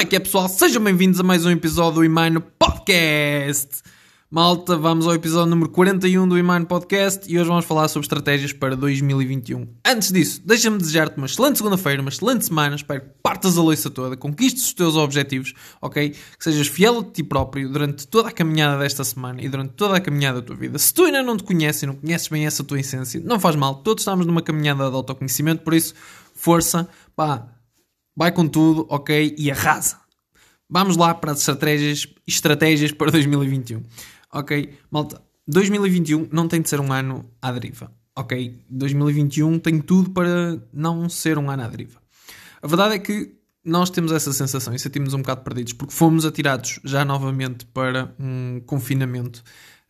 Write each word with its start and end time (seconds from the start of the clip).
Como 0.00 0.06
é 0.06 0.08
que 0.08 0.16
é, 0.16 0.18
pessoal? 0.18 0.48
Sejam 0.48 0.82
bem-vindos 0.82 1.20
a 1.20 1.22
mais 1.22 1.44
um 1.44 1.50
episódio 1.50 1.96
do 1.96 2.04
Imano 2.06 2.40
Podcast. 2.40 3.82
Malta, 4.30 4.74
vamos 4.74 5.06
ao 5.06 5.14
episódio 5.14 5.50
número 5.50 5.68
41 5.68 6.26
do 6.26 6.38
Imano 6.38 6.64
Podcast 6.64 7.30
e 7.30 7.38
hoje 7.38 7.46
vamos 7.46 7.66
falar 7.66 7.86
sobre 7.88 8.06
estratégias 8.06 8.50
para 8.50 8.74
2021. 8.74 9.68
Antes 9.84 10.10
disso, 10.10 10.40
deixa-me 10.42 10.78
desejar-te 10.78 11.18
uma 11.18 11.26
excelente 11.26 11.58
segunda-feira, 11.58 12.00
uma 12.00 12.08
excelente 12.08 12.46
semana. 12.46 12.76
Espero 12.76 13.02
que 13.02 13.08
partas 13.22 13.58
a 13.58 13.62
loiça 13.62 13.90
toda, 13.90 14.16
conquistes 14.16 14.68
os 14.68 14.72
teus 14.72 14.96
objetivos, 14.96 15.52
ok? 15.82 16.08
Que 16.08 16.44
sejas 16.44 16.68
fiel 16.68 17.00
a 17.00 17.04
ti 17.04 17.22
próprio 17.22 17.68
durante 17.68 18.08
toda 18.08 18.30
a 18.30 18.32
caminhada 18.32 18.78
desta 18.78 19.04
semana 19.04 19.42
e 19.42 19.50
durante 19.50 19.74
toda 19.74 19.98
a 19.98 20.00
caminhada 20.00 20.40
da 20.40 20.46
tua 20.46 20.56
vida. 20.56 20.78
Se 20.78 20.94
tu 20.94 21.04
ainda 21.04 21.22
não 21.22 21.36
te 21.36 21.44
conheces 21.44 21.82
e 21.82 21.86
não 21.86 21.96
conheces 21.96 22.26
bem 22.28 22.46
essa 22.46 22.64
tua 22.64 22.80
essência, 22.80 23.20
não 23.22 23.38
faz 23.38 23.54
mal. 23.54 23.74
Todos 23.74 24.00
estamos 24.00 24.24
numa 24.24 24.40
caminhada 24.40 24.88
de 24.88 24.96
autoconhecimento, 24.96 25.62
por 25.62 25.74
isso, 25.74 25.92
força, 26.34 26.88
pá, 27.14 27.46
vai 28.16 28.32
com 28.32 28.46
tudo, 28.46 28.86
ok? 28.88 29.34
E 29.38 29.50
arrasa. 29.50 29.98
Vamos 30.68 30.96
lá 30.96 31.14
para 31.14 31.32
as 31.32 31.40
estratégias, 31.40 32.06
estratégias 32.26 32.92
para 32.92 33.10
2021. 33.12 33.82
Ok, 34.32 34.72
malta, 34.90 35.20
2021 35.46 36.28
não 36.30 36.46
tem 36.46 36.62
de 36.62 36.68
ser 36.68 36.80
um 36.80 36.92
ano 36.92 37.28
à 37.42 37.50
deriva. 37.50 37.92
Ok, 38.14 38.58
2021 38.68 39.58
tem 39.58 39.80
tudo 39.80 40.10
para 40.10 40.62
não 40.72 41.08
ser 41.08 41.38
um 41.38 41.50
ano 41.50 41.62
à 41.62 41.68
deriva. 41.68 42.00
A 42.62 42.66
verdade 42.66 42.94
é 42.94 42.98
que 42.98 43.34
nós 43.64 43.90
temos 43.90 44.12
essa 44.12 44.32
sensação 44.32 44.74
e 44.74 44.78
sentimos 44.78 45.14
um 45.14 45.18
bocado 45.18 45.42
perdidos 45.42 45.72
porque 45.72 45.92
fomos 45.92 46.24
atirados 46.24 46.80
já 46.84 47.04
novamente 47.04 47.66
para 47.66 48.14
um 48.18 48.60
confinamento 48.66 49.42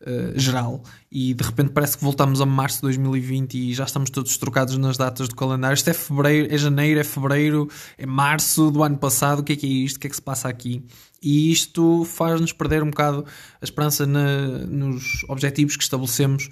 uh, 0.03 0.39
geral 0.39 0.83
e 1.11 1.35
de 1.35 1.43
repente 1.43 1.71
parece 1.71 1.99
que 1.99 2.05
voltamos 2.05 2.41
a 2.41 2.47
março 2.47 2.77
de 2.77 2.83
2020 2.83 3.55
e 3.55 3.75
já 3.75 3.85
estamos 3.85 4.11
todos 4.11 4.37
trocados 4.37 4.77
nas 4.77 4.97
datas 4.97 5.29
do 5.29 5.35
calendário. 5.35 5.75
Isto 5.75 5.91
é 5.91 5.95
fevereiro, 5.95 6.55
é 6.55 6.59
janeiro, 6.59 7.01
é 7.01 7.05
fevereiro, 7.05 7.69
é 7.99 8.07
março 8.07 8.71
do 8.71 8.83
ano 8.83 8.97
passado. 8.99 9.41
O 9.41 9.43
que 9.43 9.53
é 9.53 9.57
que 9.57 9.67
é 9.67 9.71
isto? 9.71 9.97
O 9.97 10.01
que 10.01 10.07
é 10.07 10.11
que 10.11 10.17
se 10.17 10.23
passa 10.23 10.49
aqui? 10.49 10.85
E 11.23 11.53
isto 11.53 12.05
faz-nos 12.05 12.53
perder 12.53 12.83
um 12.83 12.91
bocado 12.91 13.25
a 13.61 13.65
esperança 13.65 14.07
na, 14.07 14.67
nos 14.67 15.25
objetivos 15.29 15.77
que 15.77 15.83
estabelecemos 15.83 16.49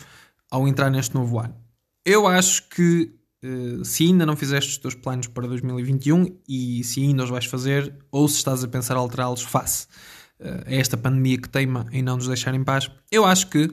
ao 0.51 0.67
entrar 0.69 0.91
neste 0.91 1.15
novo 1.15 1.39
ano. 1.39 1.55
Eu 2.05 2.27
acho 2.27 2.69
que 2.69 3.11
uh, 3.45 3.85
se 3.85 4.05
ainda 4.05 4.27
não 4.27 4.37
fizeste 4.37 4.71
os 4.71 4.79
teus 4.79 4.95
planos 4.95 5.27
para 5.27 5.47
2021 5.47 6.39
e 6.49 6.83
se 6.85 7.03
ainda 7.03 7.25
os 7.25 7.31
vais 7.31 7.47
fazer, 7.47 7.95
ou 8.11 8.29
se 8.29 8.37
estás 8.37 8.63
a 8.65 8.69
pensar 8.69 8.97
alterá-los, 8.97 9.43
faça. 9.43 9.87
Uh, 10.41 10.63
é 10.67 10.77
esta 10.77 10.97
pandemia 10.97 11.39
que 11.39 11.49
teima 11.49 11.87
em 11.93 12.03
não 12.03 12.17
nos 12.17 12.29
deixar 12.29 12.55
em 12.55 12.63
paz. 12.63 12.91
Eu 13.11 13.25
acho 13.25 13.49
que 13.49 13.71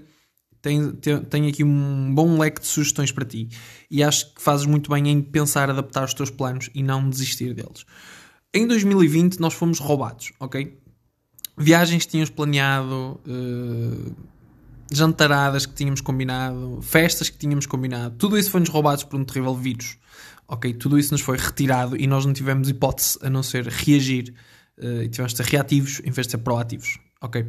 tenho, 0.62 0.94
tenho 0.94 1.48
aqui 1.48 1.64
um 1.64 2.14
bom 2.14 2.40
leque 2.40 2.62
de 2.62 2.68
sugestões 2.68 3.12
para 3.12 3.24
ti 3.24 3.50
e 3.90 4.02
acho 4.04 4.34
que 4.34 4.42
fazes 4.42 4.66
muito 4.66 4.90
bem 4.90 5.08
em 5.10 5.22
pensar 5.22 5.70
adaptar 5.70 6.04
os 6.06 6.14
teus 6.14 6.32
planos 6.32 6.70
e 6.74 6.82
não 6.82 7.08
desistir 7.08 7.54
deles. 7.54 7.86
Em 8.52 8.66
2020 8.66 9.40
nós 9.40 9.54
fomos 9.54 9.78
roubados, 9.80 10.32
ok? 10.40 10.82
viagens 11.58 12.06
que 12.06 12.12
tínhamos 12.12 12.30
planeado, 12.30 13.20
uh, 13.26 14.16
jantaradas 14.92 15.66
que 15.66 15.74
tínhamos 15.74 16.02
combinado, 16.02 16.80
festas 16.82 17.30
que 17.30 17.38
tínhamos 17.38 17.66
combinado, 17.66 18.16
tudo 18.18 18.38
isso 18.38 18.52
foi-nos 18.52 18.70
roubado 18.70 19.06
por 19.08 19.20
um 19.20 19.24
terrível 19.24 19.56
vírus. 19.56 19.98
Ok, 20.48 20.74
tudo 20.76 21.00
isso 21.00 21.12
nos 21.12 21.22
foi 21.22 21.38
retirado 21.38 22.00
e 22.00 22.06
nós 22.06 22.24
não 22.24 22.32
tivemos 22.32 22.70
hipótese 22.70 23.18
a 23.24 23.30
não 23.32 23.42
ser 23.42 23.66
reagir 23.66 24.34
uh, 24.80 25.04
e 25.04 25.10
tivemos 25.10 25.34
de 25.34 25.38
ser 25.38 25.52
reativos 25.52 26.02
em 26.04 26.12
vez 26.12 26.28
de 26.28 26.32
ser 26.32 26.38
proativos. 26.40 26.98
Ok. 27.22 27.46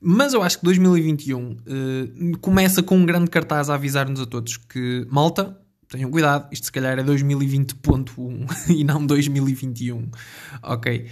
Mas 0.00 0.32
eu 0.32 0.42
acho 0.42 0.58
que 0.58 0.64
2021 0.64 1.38
uh, 1.38 1.56
eh, 1.66 2.36
começa 2.40 2.82
com 2.82 2.96
um 2.96 3.04
grande 3.04 3.30
cartaz 3.30 3.68
a 3.68 3.74
avisar-nos 3.74 4.20
a 4.20 4.26
todos 4.26 4.56
que, 4.56 5.06
malta, 5.10 5.60
tenham 5.88 6.10
cuidado, 6.10 6.48
isto 6.50 6.66
se 6.66 6.72
calhar 6.72 6.98
é 6.98 7.02
2020.1 7.02 8.70
e 8.74 8.82
não 8.82 9.04
2021. 9.04 10.10
Ok. 10.62 11.06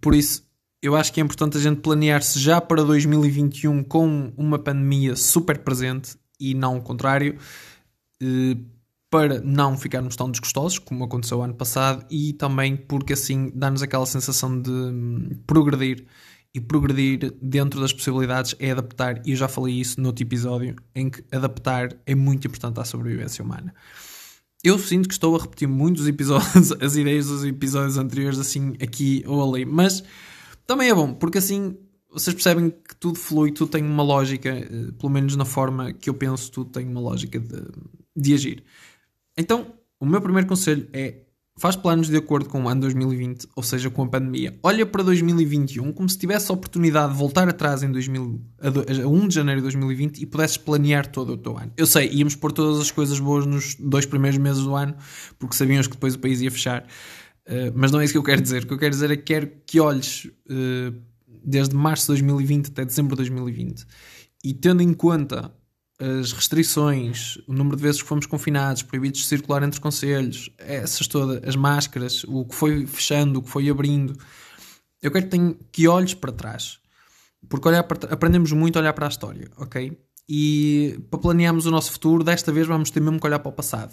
Por 0.00 0.14
isso, 0.14 0.44
eu 0.80 0.94
acho 0.94 1.12
que 1.12 1.20
é 1.20 1.24
importante 1.24 1.56
a 1.56 1.60
gente 1.60 1.80
planear-se 1.80 2.38
já 2.38 2.60
para 2.60 2.84
2021 2.84 3.82
com 3.82 4.32
uma 4.36 4.58
pandemia 4.58 5.16
super 5.16 5.58
presente 5.58 6.16
e 6.38 6.54
não 6.54 6.76
o 6.76 6.80
contrário, 6.80 7.36
eh, 8.22 8.56
para 9.10 9.40
não 9.40 9.76
ficarmos 9.76 10.16
tão 10.16 10.30
desgostosos 10.30 10.78
como 10.78 11.04
aconteceu 11.04 11.42
ano 11.42 11.54
passado 11.54 12.04
e 12.10 12.32
também 12.34 12.76
porque 12.76 13.14
assim 13.14 13.50
dá-nos 13.54 13.82
aquela 13.82 14.04
sensação 14.04 14.60
de 14.60 14.70
hum, 14.70 15.30
progredir 15.46 16.06
e 16.54 16.60
progredir 16.60 17.34
dentro 17.40 17.80
das 17.80 17.92
possibilidades 17.92 18.54
é 18.58 18.70
adaptar, 18.70 19.22
e 19.26 19.32
eu 19.32 19.36
já 19.36 19.48
falei 19.48 19.74
isso 19.74 20.00
no 20.00 20.08
outro 20.08 20.24
episódio, 20.24 20.76
em 20.94 21.10
que 21.10 21.22
adaptar 21.30 21.96
é 22.06 22.14
muito 22.14 22.46
importante 22.46 22.80
à 22.80 22.84
sobrevivência 22.84 23.44
humana. 23.44 23.74
Eu 24.64 24.78
sinto 24.78 25.08
que 25.08 25.14
estou 25.14 25.36
a 25.36 25.40
repetir 25.40 25.68
muitos 25.68 26.08
episódios, 26.08 26.72
as 26.80 26.96
ideias 26.96 27.26
dos 27.26 27.44
episódios 27.44 27.96
anteriores, 27.96 28.38
assim, 28.38 28.74
aqui 28.82 29.22
ou 29.26 29.54
ali, 29.54 29.64
mas 29.64 30.02
também 30.66 30.88
é 30.88 30.94
bom, 30.94 31.14
porque 31.14 31.38
assim 31.38 31.76
vocês 32.10 32.34
percebem 32.34 32.70
que 32.70 32.96
tudo 32.98 33.18
flui, 33.18 33.52
tudo 33.52 33.70
tem 33.70 33.84
uma 33.84 34.02
lógica, 34.02 34.48
eh, 34.48 34.92
pelo 34.98 35.12
menos 35.12 35.36
na 35.36 35.44
forma 35.44 35.92
que 35.92 36.08
eu 36.08 36.14
penso, 36.14 36.50
tudo 36.50 36.70
tem 36.70 36.88
uma 36.88 37.00
lógica 37.00 37.38
de, 37.38 37.62
de 38.16 38.34
agir. 38.34 38.64
Então, 39.38 39.74
o 40.00 40.04
meu 40.04 40.20
primeiro 40.20 40.46
conselho 40.46 40.88
é 40.92 41.22
faz 41.58 41.74
planos 41.74 42.08
de 42.08 42.16
acordo 42.16 42.48
com 42.48 42.62
o 42.62 42.68
ano 42.68 42.82
2020, 42.82 43.48
ou 43.56 43.62
seja, 43.62 43.90
com 43.90 44.04
a 44.04 44.08
pandemia. 44.08 44.56
Olha 44.62 44.86
para 44.86 45.02
2021 45.02 45.92
como 45.92 46.08
se 46.08 46.16
tivesse 46.16 46.50
a 46.50 46.54
oportunidade 46.54 47.12
de 47.12 47.18
voltar 47.18 47.48
atrás 47.48 47.82
em 47.82 47.90
2000, 47.90 48.40
a 48.60 49.08
1 49.08 49.28
de 49.28 49.34
janeiro 49.34 49.60
de 49.60 49.64
2020 49.64 50.22
e 50.22 50.26
pudesses 50.26 50.56
planear 50.56 51.06
todo 51.06 51.32
o 51.32 51.36
teu 51.36 51.58
ano. 51.58 51.72
Eu 51.76 51.86
sei, 51.86 52.10
íamos 52.12 52.36
pôr 52.36 52.52
todas 52.52 52.80
as 52.80 52.92
coisas 52.92 53.18
boas 53.18 53.44
nos 53.44 53.74
dois 53.74 54.06
primeiros 54.06 54.38
meses 54.38 54.62
do 54.62 54.74
ano, 54.74 54.94
porque 55.38 55.56
sabíamos 55.56 55.88
que 55.88 55.94
depois 55.94 56.14
o 56.14 56.18
país 56.20 56.40
ia 56.40 56.50
fechar. 56.50 56.86
Eh, 57.44 57.72
mas 57.74 57.90
não 57.90 58.00
é 58.00 58.04
isso 58.04 58.12
que 58.12 58.18
eu 58.18 58.22
quero 58.22 58.40
dizer. 58.40 58.62
O 58.62 58.66
que 58.66 58.74
eu 58.74 58.78
quero 58.78 58.90
dizer 58.90 59.10
é 59.10 59.16
que 59.16 59.22
quero 59.22 59.50
que 59.66 59.80
olhes 59.80 60.26
uh, 60.50 60.94
desde 61.44 61.74
março 61.74 62.04
de 62.04 62.22
2020 62.22 62.68
até 62.68 62.84
dezembro 62.84 63.16
de 63.16 63.22
2020 63.28 63.84
e 64.44 64.54
tendo 64.54 64.82
em 64.82 64.92
conta 64.92 65.52
as 65.98 66.32
restrições, 66.32 67.38
o 67.46 67.52
número 67.52 67.76
de 67.76 67.82
vezes 67.82 68.00
que 68.00 68.08
fomos 68.08 68.26
confinados, 68.26 68.82
proibidos 68.82 69.20
de 69.20 69.26
circular 69.26 69.62
entre 69.62 69.80
conselhos, 69.80 70.50
essas 70.58 71.06
todas, 71.06 71.42
as 71.46 71.56
máscaras, 71.56 72.24
o 72.24 72.44
que 72.44 72.54
foi 72.54 72.86
fechando, 72.86 73.40
o 73.40 73.42
que 73.42 73.50
foi 73.50 73.68
abrindo, 73.68 74.16
eu 75.02 75.10
quero 75.10 75.24
que, 75.24 75.30
tenha, 75.30 75.56
que 75.72 75.88
olhes 75.88 76.14
para 76.14 76.32
trás. 76.32 76.78
Porque 77.48 77.68
olhar 77.68 77.82
para, 77.84 78.12
aprendemos 78.12 78.52
muito 78.52 78.76
a 78.76 78.80
olhar 78.80 78.92
para 78.92 79.06
a 79.06 79.08
história, 79.08 79.50
ok? 79.56 79.98
E 80.28 81.00
para 81.10 81.20
planearmos 81.20 81.66
o 81.66 81.70
nosso 81.70 81.92
futuro, 81.92 82.22
desta 82.22 82.52
vez 82.52 82.66
vamos 82.66 82.90
ter 82.90 83.00
mesmo 83.00 83.18
que 83.18 83.26
olhar 83.26 83.38
para 83.38 83.50
o 83.50 83.52
passado 83.52 83.92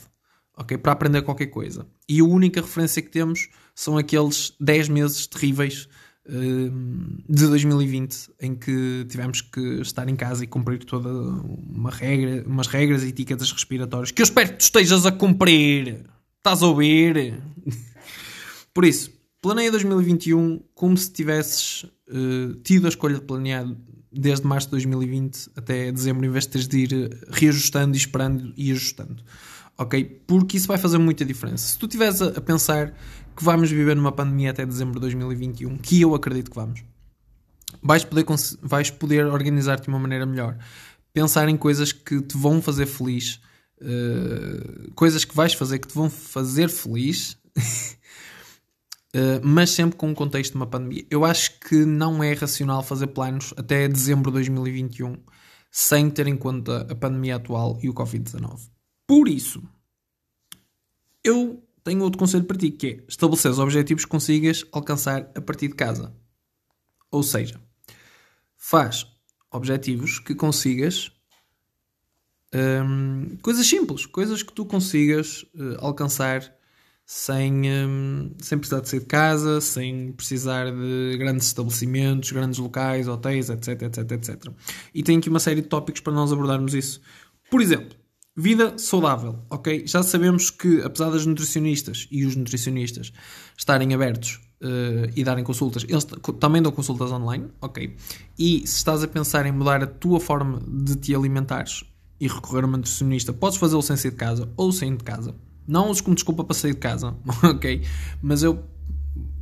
ok? 0.58 0.78
Para 0.78 0.94
aprender 0.94 1.22
qualquer 1.22 1.48
coisa. 1.48 1.86
E 2.08 2.20
a 2.20 2.24
única 2.24 2.62
referência 2.62 3.02
que 3.02 3.10
temos 3.10 3.50
são 3.74 3.98
aqueles 3.98 4.54
10 4.60 4.90
meses 4.90 5.28
terríveis 5.28 5.88
de 6.28 7.48
2020 7.48 8.32
em 8.42 8.56
que 8.56 9.06
tivemos 9.08 9.42
que 9.42 9.82
estar 9.82 10.10
em 10.10 10.16
casa 10.16 10.44
e 10.44 10.48
cumprir 10.48 10.84
toda 10.84 11.10
uma 11.10 11.92
regra, 11.92 12.44
umas 12.48 12.68
regras 12.68 13.04
e 13.04 13.10
etiquetas 13.10 13.52
respiratórias 13.52 14.12
que 14.12 14.22
eu 14.22 14.24
espero 14.24 14.50
que 14.50 14.58
tu 14.58 14.62
estejas 14.62 15.06
a 15.06 15.12
cumprir. 15.12 16.06
Estás 16.38 16.64
a 16.64 16.68
ouvir? 16.68 17.40
Por 18.74 18.86
isso, 18.86 19.12
planeia 19.42 19.72
2021 19.72 20.62
como 20.74 20.98
se 20.98 21.12
tivesses 21.12 21.84
uh, 21.84 22.56
tido 22.64 22.86
a 22.86 22.90
escolha 22.90 23.16
de 23.16 23.22
planear 23.22 23.66
desde 24.12 24.48
março 24.48 24.68
de 24.68 24.72
2020 24.72 25.52
até 25.56 25.92
dezembro, 25.92 26.26
em 26.26 26.30
vez 26.30 26.46
de 26.46 26.52
teres 26.52 26.68
de 26.68 26.80
ir 26.80 27.20
reajustando 27.30 27.96
e 27.96 28.00
esperando 28.00 28.54
e 28.58 28.72
ajustando 28.72 29.24
ok? 29.78 30.22
Porque 30.26 30.58
isso 30.58 30.68
vai 30.68 30.78
fazer 30.78 30.98
muita 30.98 31.26
diferença. 31.26 31.68
Se 31.68 31.78
tu 31.78 31.86
estiveres 31.86 32.22
a, 32.22 32.42
pensar 32.42 32.94
que 33.36 33.44
vamos 33.44 33.70
viver 33.70 33.96
numa 33.96 34.12
pandemia 34.12 34.52
até 34.52 34.66
dezembro 34.66 34.96
de 34.96 35.02
2021, 35.02 35.78
que 35.78 36.02
eu 36.02 36.16
acredito 36.16 36.50
que 36.50 36.56
vamos, 36.56 36.84
vais 37.82 38.04
poder, 38.04 38.26
vais 38.62 38.90
poder 38.90 39.26
organizar-te 39.26 39.84
de 39.84 39.90
uma 39.90 40.00
maneira 40.00 40.26
melhor. 40.26 40.58
Pensar 41.14 41.48
em 41.50 41.58
coisas 41.58 41.92
que 41.92 42.22
te 42.22 42.38
vão 42.38 42.62
fazer 42.62 42.86
feliz, 42.86 43.40
uh, 43.82 44.92
coisas 44.94 45.26
que 45.26 45.36
vais 45.36 45.54
fazer 45.54 45.80
que 45.80 45.88
te 45.88 45.96
vão 45.96 46.10
fazer 46.10 46.70
feliz, 46.70 47.38
uh, 49.14 49.40
mas 49.44 49.72
sempre 49.72 49.98
com 49.98 50.12
o 50.12 50.16
contexto 50.16 50.52
de 50.52 50.58
uma 50.58 50.68
pandemia. 50.68 51.06
Eu 51.10 51.26
acho 51.26 51.60
que 51.60 51.86
não 51.86 52.24
é 52.24 52.34
racional 52.34 52.82
fazer 52.84 53.08
planos 53.08 53.54
até 53.58 53.88
dezembro 53.88 54.32
de 54.32 54.36
2021 54.36 55.18
sem 55.72 56.10
ter 56.10 56.26
em 56.28 56.38
conta 56.38 56.88
a 56.90 56.96
pandemia 56.96 57.36
atual 57.36 57.78
e 57.84 57.90
o 57.90 57.94
Covid-19. 57.94 58.75
Por 59.08 59.28
isso, 59.28 59.62
eu 61.24 61.64
tenho 61.84 62.02
outro 62.02 62.18
conselho 62.18 62.46
para 62.46 62.58
ti, 62.58 62.72
que 62.72 62.88
é 62.88 63.04
estabelecer 63.08 63.52
os 63.52 63.60
objetivos 63.60 64.06
que 64.06 64.12
consigas 64.12 64.66
alcançar 64.72 65.32
a 65.36 65.42
partir 65.42 65.68
de 65.68 65.76
casa. 65.76 66.14
Ou 67.12 67.22
seja, 67.22 67.62
faz 68.58 69.06
objetivos 69.52 70.20
que 70.20 70.34
consigas 70.34 71.12
hum, 72.54 73.38
coisas 73.42 73.68
simples, 73.68 74.06
coisas 74.06 74.42
que 74.42 74.52
tu 74.52 74.66
consigas 74.66 75.44
uh, 75.54 75.78
alcançar 75.80 76.56
sem, 77.06 77.70
hum, 77.72 78.36
sem 78.40 78.58
precisar 78.58 78.82
de 78.82 78.90
sair 78.90 79.00
de 79.02 79.06
casa, 79.06 79.62
sem 79.62 80.12
precisar 80.14 80.72
de 80.72 81.18
grandes 81.20 81.46
estabelecimentos, 81.48 82.32
grandes 82.32 82.58
locais, 82.58 83.08
hotéis, 83.08 83.50
etc, 83.52 83.84
etc, 83.84 84.12
etc. 84.12 84.52
E 84.94 85.04
tenho 85.04 85.20
aqui 85.20 85.30
uma 85.30 85.40
série 85.40 85.62
de 85.62 85.68
tópicos 85.68 86.02
para 86.02 86.14
nós 86.14 86.34
abordarmos 86.34 86.74
isso. 86.74 87.00
Por 87.52 87.62
exemplo, 87.62 87.96
Vida 88.38 88.78
saudável, 88.78 89.40
ok? 89.50 89.88
Já 89.88 90.04
sabemos 90.04 90.50
que, 90.50 90.82
apesar 90.82 91.10
das 91.10 91.26
nutricionistas 91.26 92.06
e 92.12 92.26
os 92.26 92.36
nutricionistas 92.36 93.14
estarem 93.58 93.94
abertos 93.94 94.42
uh, 94.62 95.10
e 95.16 95.24
darem 95.24 95.44
consultas. 95.44 95.86
Eles 95.88 96.06
também 96.40 96.62
dão 96.62 96.72
consultas 96.72 97.12
online, 97.12 97.48
ok? 97.62 97.96
E 98.38 98.68
se 98.68 98.78
estás 98.78 99.04
a 99.04 99.08
pensar 99.08 99.46
em 99.46 99.52
mudar 99.52 99.82
a 99.82 99.88
tua 99.88 100.20
forma 100.20 100.62
de 100.68 100.96
te 100.98 101.16
alimentares 101.16 101.84
e 102.20 102.28
recorrer 102.28 102.64
a 102.64 102.68
uma 102.68 102.78
nutricionista, 102.78 103.32
podes 103.32 103.58
fazê-lo 103.58 103.82
sem 103.82 103.96
sair 103.96 104.12
de 104.12 104.18
casa 104.18 104.52
ou 104.58 104.72
saindo 104.72 104.98
de 104.98 105.04
casa. 105.04 105.34
Não 105.68 105.90
uses 105.90 106.02
como 106.02 106.16
desculpa 106.16 106.44
para 106.44 106.56
sair 106.56 106.74
de 106.74 106.80
casa, 106.80 107.16
ok? 107.44 107.84
Mas 108.22 108.44
eu 108.44 108.64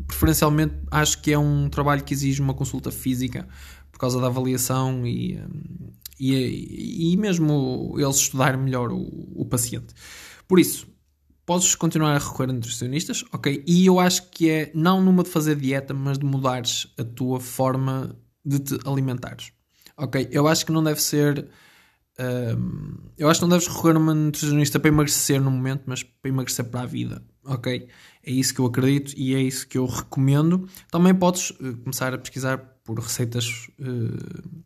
preferencialmente 0.07 0.75
acho 0.91 1.21
que 1.21 1.31
é 1.31 1.39
um 1.39 1.69
trabalho 1.69 2.03
que 2.03 2.13
exige 2.13 2.41
uma 2.41 2.53
consulta 2.53 2.91
física 2.91 3.47
por 3.93 3.99
causa 3.99 4.19
da 4.19 4.27
avaliação 4.27 5.07
e, 5.07 5.39
e, 6.19 7.13
e 7.13 7.17
mesmo 7.17 7.95
eles 7.97 8.17
estudar 8.17 8.57
melhor 8.57 8.91
o, 8.91 9.31
o 9.35 9.45
paciente. 9.45 9.93
Por 10.47 10.59
isso, 10.59 10.87
podes 11.45 11.75
continuar 11.75 12.15
a 12.15 12.17
recorrer 12.17 12.49
a 12.49 12.53
nutricionistas, 12.53 13.23
ok? 13.31 13.63
E 13.65 13.85
eu 13.85 13.99
acho 13.99 14.29
que 14.31 14.49
é 14.49 14.71
não 14.73 15.01
numa 15.01 15.23
de 15.23 15.29
fazer 15.29 15.55
dieta, 15.55 15.93
mas 15.93 16.17
de 16.17 16.25
mudares 16.25 16.87
a 16.97 17.03
tua 17.03 17.39
forma 17.39 18.17
de 18.43 18.59
te 18.59 18.79
alimentares, 18.85 19.51
ok? 19.97 20.27
Eu 20.31 20.47
acho 20.47 20.65
que 20.65 20.71
não 20.71 20.83
deve 20.83 21.01
ser. 21.01 21.47
Um, 22.19 22.95
eu 23.17 23.27
acho 23.27 23.39
que 23.39 23.45
não 23.45 23.49
deves 23.49 23.67
recorrer 23.67 23.95
a 23.95 23.99
uma 23.99 24.13
nutricionista 24.13 24.79
para 24.79 24.89
emagrecer 24.89 25.41
no 25.41 25.49
momento, 25.49 25.83
mas 25.87 26.03
para 26.03 26.29
emagrecer 26.29 26.65
para 26.65 26.81
a 26.81 26.85
vida, 26.85 27.23
ok? 27.45 27.87
É 28.23 28.31
isso 28.31 28.53
que 28.53 28.61
eu 28.61 28.65
acredito 28.65 29.13
e 29.17 29.35
é 29.35 29.41
isso 29.41 29.67
que 29.67 29.77
eu 29.77 29.85
recomendo. 29.85 30.67
Também 30.91 31.13
podes 31.13 31.49
uh, 31.51 31.75
começar 31.83 32.13
a 32.13 32.17
pesquisar 32.17 32.72
por 32.83 32.99
receitas. 32.99 33.69
Uh, 33.79 34.63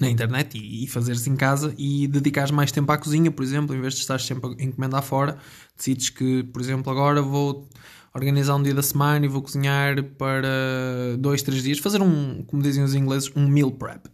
na 0.00 0.08
internet 0.08 0.58
e, 0.58 0.84
e 0.84 0.86
fazeres 0.86 1.26
em 1.26 1.36
casa 1.36 1.74
e 1.78 2.08
dedicares 2.08 2.50
mais 2.50 2.72
tempo 2.72 2.90
à 2.90 2.98
cozinha, 2.98 3.30
por 3.30 3.42
exemplo, 3.42 3.76
em 3.76 3.80
vez 3.80 3.94
de 3.94 4.00
estar 4.00 4.18
sempre 4.18 4.50
a 4.58 4.64
encomendar 4.64 5.02
fora, 5.02 5.38
decides 5.76 6.10
que, 6.10 6.42
por 6.44 6.60
exemplo, 6.60 6.90
agora 6.90 7.22
vou 7.22 7.68
organizar 8.14 8.56
um 8.56 8.62
dia 8.62 8.74
da 8.74 8.82
semana 8.82 9.24
e 9.24 9.28
vou 9.28 9.42
cozinhar 9.42 10.02
para 10.18 11.16
dois, 11.18 11.42
três 11.42 11.62
dias, 11.62 11.78
fazer 11.78 12.02
um, 12.02 12.42
como 12.44 12.62
dizem 12.62 12.82
os 12.82 12.94
ingleses, 12.94 13.30
um 13.34 13.46
meal 13.46 13.70
prep. 13.70 14.08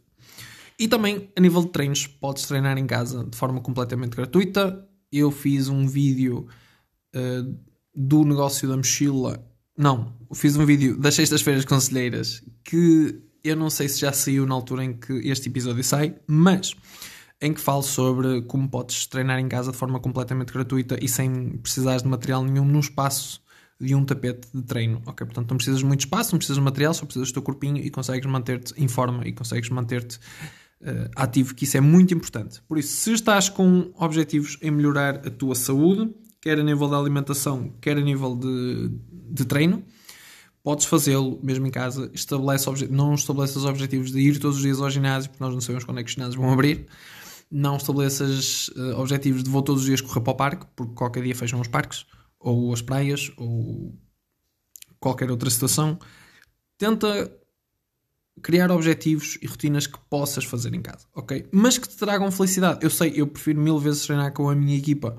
E 0.78 0.86
também, 0.86 1.28
a 1.36 1.40
nível 1.40 1.62
de 1.62 1.70
treinos, 1.70 2.06
podes 2.06 2.44
treinar 2.44 2.78
em 2.78 2.86
casa 2.86 3.24
de 3.24 3.36
forma 3.36 3.60
completamente 3.60 4.16
gratuita. 4.16 4.86
Eu 5.10 5.30
fiz 5.32 5.68
um 5.68 5.88
vídeo 5.88 6.46
uh, 7.16 7.58
do 7.92 8.24
negócio 8.24 8.68
da 8.68 8.76
mochila. 8.76 9.44
Não, 9.78 10.12
fiz 10.34 10.56
um 10.56 10.66
vídeo 10.66 10.98
das 10.98 11.14
sextas-feiras 11.14 11.64
conselheiras 11.64 12.42
que 12.64 13.22
eu 13.44 13.54
não 13.54 13.70
sei 13.70 13.88
se 13.88 14.00
já 14.00 14.12
saiu 14.12 14.44
na 14.44 14.52
altura 14.52 14.82
em 14.82 14.92
que 14.92 15.12
este 15.28 15.48
episódio 15.48 15.84
sai, 15.84 16.16
mas 16.26 16.74
em 17.40 17.54
que 17.54 17.60
falo 17.60 17.84
sobre 17.84 18.42
como 18.42 18.68
podes 18.68 19.06
treinar 19.06 19.38
em 19.38 19.48
casa 19.48 19.70
de 19.70 19.76
forma 19.78 20.00
completamente 20.00 20.52
gratuita 20.52 20.98
e 21.00 21.08
sem 21.08 21.56
precisares 21.58 22.02
de 22.02 22.08
material 22.08 22.42
nenhum 22.42 22.64
num 22.64 22.80
espaço 22.80 23.40
de 23.80 23.94
um 23.94 24.04
tapete 24.04 24.48
de 24.52 24.62
treino, 24.62 25.00
ok? 25.06 25.24
Portanto, 25.24 25.48
não 25.48 25.56
precisas 25.56 25.78
de 25.78 25.86
muito 25.86 26.00
espaço, 26.00 26.32
não 26.32 26.38
precisas 26.38 26.56
de 26.56 26.64
material, 26.64 26.92
só 26.92 27.06
precisas 27.06 27.28
do 27.28 27.34
teu 27.34 27.42
corpinho 27.42 27.76
e 27.76 27.88
consegues 27.88 28.28
manter-te 28.28 28.74
em 28.76 28.88
forma 28.88 29.28
e 29.28 29.32
consegues 29.32 29.70
manter-te 29.70 30.16
uh, 30.16 31.08
ativo, 31.14 31.54
que 31.54 31.62
isso 31.62 31.76
é 31.76 31.80
muito 31.80 32.12
importante. 32.12 32.60
Por 32.66 32.78
isso, 32.78 32.96
se 32.96 33.12
estás 33.12 33.48
com 33.48 33.92
objetivos 33.94 34.58
em 34.60 34.72
melhorar 34.72 35.24
a 35.24 35.30
tua 35.30 35.54
saúde, 35.54 36.12
quer 36.40 36.58
a 36.58 36.62
nível 36.62 36.88
da 36.88 36.98
alimentação, 36.98 37.72
quer 37.80 37.96
a 37.96 38.00
nível 38.00 38.36
de, 38.36 38.90
de 39.30 39.44
treino, 39.44 39.82
podes 40.62 40.86
fazê-lo 40.86 41.38
mesmo 41.42 41.66
em 41.66 41.70
casa. 41.70 42.10
Estabelece 42.12 42.68
não 42.90 43.14
estabeleças 43.14 43.64
objetivos 43.64 44.12
de 44.12 44.20
ir 44.20 44.38
todos 44.38 44.56
os 44.56 44.62
dias 44.62 44.80
ao 44.80 44.90
ginásio, 44.90 45.30
porque 45.30 45.42
nós 45.42 45.52
não 45.52 45.60
sabemos 45.60 45.84
quando 45.84 45.98
é 45.98 46.02
que 46.02 46.08
os 46.08 46.14
ginásios 46.14 46.36
vão 46.36 46.52
abrir. 46.52 46.86
Não 47.50 47.76
estabeleças 47.76 48.68
uh, 48.68 48.98
objetivos 48.98 49.42
de 49.42 49.50
vou 49.50 49.62
todos 49.62 49.82
os 49.82 49.86
dias 49.86 50.00
correr 50.00 50.20
para 50.20 50.32
o 50.32 50.36
parque, 50.36 50.66
porque 50.76 50.94
qualquer 50.94 51.22
dia 51.22 51.34
fecham 51.34 51.60
os 51.60 51.68
parques, 51.68 52.04
ou 52.38 52.72
as 52.72 52.82
praias, 52.82 53.32
ou 53.36 53.98
qualquer 55.00 55.30
outra 55.30 55.48
situação. 55.48 55.98
Tenta 56.76 57.32
criar 58.42 58.70
objetivos 58.70 59.38
e 59.42 59.46
rotinas 59.46 59.86
que 59.86 59.98
possas 60.10 60.44
fazer 60.44 60.74
em 60.74 60.82
casa, 60.82 61.06
ok? 61.14 61.48
Mas 61.50 61.78
que 61.78 61.88
te 61.88 61.96
tragam 61.96 62.30
felicidade. 62.30 62.80
Eu 62.82 62.90
sei, 62.90 63.12
eu 63.16 63.26
prefiro 63.26 63.60
mil 63.60 63.78
vezes 63.78 64.04
treinar 64.06 64.32
com 64.32 64.48
a 64.48 64.54
minha 64.54 64.76
equipa 64.76 65.18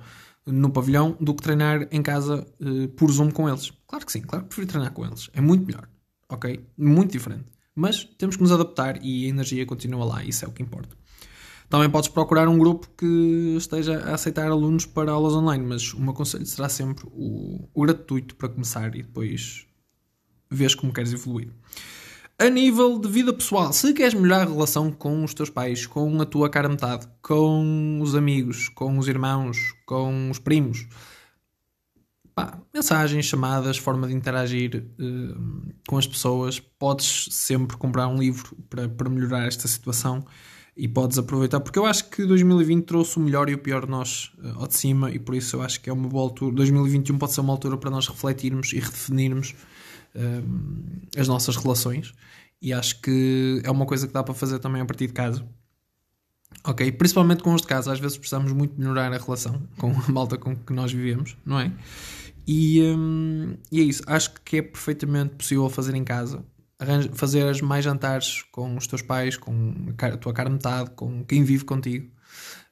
no 0.51 0.69
pavilhão 0.71 1.17
do 1.19 1.33
que 1.33 1.43
treinar 1.43 1.87
em 1.91 2.01
casa 2.01 2.45
uh, 2.59 2.87
por 2.89 3.11
Zoom 3.11 3.31
com 3.31 3.47
eles. 3.47 3.71
Claro 3.87 4.05
que 4.05 4.11
sim, 4.11 4.21
claro 4.21 4.43
que 4.43 4.49
prefiro 4.49 4.67
treinar 4.67 4.91
com 4.93 5.05
eles. 5.05 5.29
É 5.33 5.41
muito 5.41 5.65
melhor, 5.65 5.87
ok? 6.29 6.65
Muito 6.77 7.11
diferente. 7.11 7.45
Mas 7.75 8.03
temos 8.03 8.35
que 8.35 8.41
nos 8.41 8.51
adaptar 8.51 9.03
e 9.03 9.25
a 9.25 9.29
energia 9.29 9.65
continua 9.65 10.03
lá, 10.03 10.23
isso 10.23 10.43
é 10.43 10.47
o 10.47 10.51
que 10.51 10.61
importa. 10.61 10.97
Também 11.69 11.89
podes 11.89 12.09
procurar 12.09 12.47
um 12.49 12.57
grupo 12.57 12.89
que 12.97 13.55
esteja 13.55 13.99
a 13.99 14.15
aceitar 14.15 14.47
alunos 14.47 14.87
para 14.87 15.11
aulas 15.11 15.33
online, 15.33 15.63
mas 15.63 15.93
o 15.93 16.01
meu 16.01 16.13
conselho 16.13 16.45
será 16.45 16.67
sempre 16.67 17.05
o, 17.11 17.69
o 17.73 17.81
gratuito 17.83 18.35
para 18.35 18.49
começar 18.49 18.95
e 18.95 19.03
depois 19.03 19.67
vês 20.49 20.73
como 20.73 20.91
queres 20.91 21.13
evoluir. 21.13 21.53
A 22.41 22.49
nível 22.49 22.97
de 22.97 23.09
vida 23.09 23.33
pessoal, 23.33 23.73
se 23.73 23.93
queres 23.93 24.13
melhorar 24.13 24.43
a 24.43 24.49
relação 24.49 24.89
com 24.93 25.25
os 25.25 25.33
teus 25.33 25.49
pais, 25.49 25.85
com 25.85 26.21
a 26.21 26.25
tua 26.25 26.49
cara 26.49 26.69
metade, 26.69 27.05
com 27.21 27.99
os 28.01 28.15
amigos, 28.15 28.69
com 28.69 28.97
os 28.97 29.09
irmãos, 29.09 29.57
com 29.85 30.31
os 30.31 30.39
primos, 30.39 30.87
pá, 32.33 32.57
mensagens, 32.73 33.25
chamadas, 33.25 33.77
forma 33.77 34.07
de 34.07 34.13
interagir 34.13 34.85
uh, 34.97 35.73
com 35.85 35.97
as 35.97 36.07
pessoas, 36.07 36.61
podes 36.61 37.27
sempre 37.29 37.75
comprar 37.75 38.07
um 38.07 38.17
livro 38.17 38.55
para, 38.69 38.87
para 38.87 39.09
melhorar 39.09 39.45
esta 39.45 39.67
situação 39.67 40.25
e 40.77 40.87
podes 40.87 41.17
aproveitar, 41.17 41.59
porque 41.59 41.77
eu 41.77 41.85
acho 41.85 42.09
que 42.09 42.25
2020 42.25 42.85
trouxe 42.85 43.17
o 43.17 43.19
melhor 43.19 43.49
e 43.49 43.53
o 43.53 43.57
pior 43.57 43.83
de 43.83 43.91
nós 43.91 44.31
uh, 44.41 44.61
ao 44.61 44.67
de 44.67 44.77
cima 44.77 45.11
e 45.11 45.19
por 45.19 45.35
isso 45.35 45.57
eu 45.57 45.61
acho 45.61 45.81
que 45.81 45.89
é 45.89 45.93
uma 45.93 46.07
boa 46.07 46.23
altura. 46.23 46.55
2021 46.55 47.17
pode 47.17 47.33
ser 47.33 47.41
uma 47.41 47.51
altura 47.51 47.75
para 47.75 47.91
nós 47.91 48.07
refletirmos 48.07 48.71
e 48.71 48.79
redefinirmos 48.79 49.53
as 51.17 51.27
nossas 51.27 51.55
relações 51.55 52.13
e 52.61 52.73
acho 52.73 53.01
que 53.01 53.61
é 53.63 53.71
uma 53.71 53.85
coisa 53.85 54.07
que 54.07 54.13
dá 54.13 54.23
para 54.23 54.33
fazer 54.33 54.59
também 54.59 54.81
a 54.81 54.85
partir 54.85 55.07
de 55.07 55.13
casa. 55.13 55.45
Ok? 56.63 56.91
Principalmente 56.93 57.43
com 57.43 57.53
os 57.53 57.61
de 57.61 57.67
casa, 57.67 57.91
às 57.91 57.99
vezes 57.99 58.17
precisamos 58.17 58.51
muito 58.51 58.79
melhorar 58.79 59.13
a 59.13 59.17
relação 59.17 59.61
com 59.77 59.91
a 59.91 60.11
malta 60.11 60.37
com 60.37 60.55
que 60.55 60.73
nós 60.73 60.91
vivemos, 60.91 61.37
não 61.45 61.59
é? 61.59 61.71
E, 62.45 62.81
um, 62.81 63.55
e 63.71 63.79
é 63.79 63.83
isso, 63.83 64.01
acho 64.07 64.33
que 64.43 64.57
é 64.57 64.61
perfeitamente 64.61 65.35
possível 65.35 65.69
fazer 65.69 65.95
em 65.95 66.03
casa. 66.03 66.43
fazer 67.13 67.61
mais 67.61 67.85
jantares 67.85 68.41
com 68.51 68.75
os 68.75 68.87
teus 68.87 69.01
pais, 69.01 69.37
com 69.37 69.93
a 70.01 70.17
tua 70.17 70.33
cara 70.33 70.49
metade, 70.49 70.89
com 70.91 71.23
quem 71.23 71.43
vive 71.43 71.63
contigo. 71.63 72.09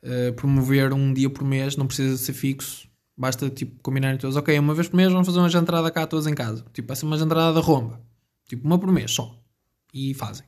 Uh, 0.04 0.34
promover 0.34 0.94
um 0.94 1.14
dia 1.14 1.30
por 1.30 1.44
mês, 1.44 1.76
não 1.76 1.86
precisa 1.86 2.18
ser 2.18 2.34
fixo, 2.34 2.87
Basta 3.18 3.50
tipo 3.50 3.82
combinarem 3.82 4.18
todos, 4.20 4.36
ok, 4.36 4.60
uma 4.60 4.76
vez 4.76 4.88
por 4.88 4.96
mês 4.96 5.12
vamos 5.12 5.26
fazer 5.26 5.40
uma 5.40 5.50
jantarada 5.50 5.90
cá 5.90 6.06
todos 6.06 6.28
em 6.28 6.36
casa. 6.36 6.64
Tipo, 6.72 6.96
ser 6.96 7.06
uma 7.06 7.18
jantarada 7.18 7.54
da 7.54 7.60
romba. 7.60 8.00
Tipo, 8.48 8.68
uma 8.68 8.78
por 8.78 8.92
mês 8.92 9.12
só. 9.12 9.36
E 9.92 10.14
fazem. 10.14 10.46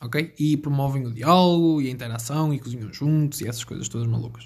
Ok? 0.00 0.34
E 0.38 0.56
promovem 0.58 1.06
o 1.06 1.10
diálogo 1.10 1.80
e 1.80 1.88
a 1.88 1.90
interação 1.90 2.52
e 2.52 2.58
cozinham 2.58 2.92
juntos 2.92 3.40
e 3.40 3.48
essas 3.48 3.64
coisas 3.64 3.88
todas 3.88 4.06
malucas. 4.06 4.44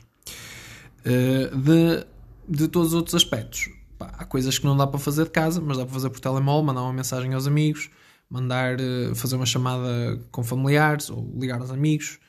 Uh, 1.01 1.57
de, 1.57 2.07
de 2.49 2.69
todos 2.69 2.89
os 2.89 2.95
outros 2.95 3.15
aspectos. 3.17 3.69
Pá, 3.99 4.13
há 4.17 4.25
coisas 4.25 4.59
que 4.59 4.65
não 4.65 4.77
dá 4.77 4.87
para 4.87 5.01
fazer 5.01 5.25
de 5.25 5.31
casa, 5.31 5.61
mas 5.61 5.77
dá 5.77 5.85
para 5.85 5.95
fazer 5.95 6.11
por 6.11 6.21
telemóvel, 6.21 6.63
mandar 6.63 6.83
uma 6.83 6.93
mensagem 6.93 7.35
aos 7.35 7.49
amigos, 7.49 7.91
mandar 8.31 8.77
uh, 8.81 9.15
fazer 9.17 9.35
uma 9.35 9.47
chamada 9.47 10.21
com 10.31 10.45
familiares 10.45 11.11
ou 11.11 11.29
ligar 11.37 11.61
aos 11.61 11.71
amigos 11.73 12.21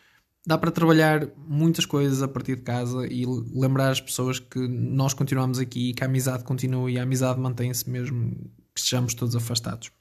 dá 0.47 0.57
para 0.57 0.71
trabalhar 0.71 1.27
muitas 1.45 1.85
coisas 1.85 2.23
a 2.23 2.27
partir 2.27 2.55
de 2.55 2.61
casa 2.61 3.05
e 3.05 3.25
lembrar 3.53 3.89
as 3.89 3.99
pessoas 3.99 4.39
que 4.39 4.65
nós 4.65 5.13
continuamos 5.13 5.59
aqui, 5.59 5.93
que 5.93 6.01
a 6.01 6.07
amizade 6.07 6.45
continua 6.45 6.89
e 6.89 6.97
a 6.97 7.03
amizade 7.03 7.37
mantém-se 7.37 7.89
mesmo 7.89 8.31
que 8.73 8.79
estejamos 8.79 9.13
todos 9.13 9.35
afastados. 9.35 9.91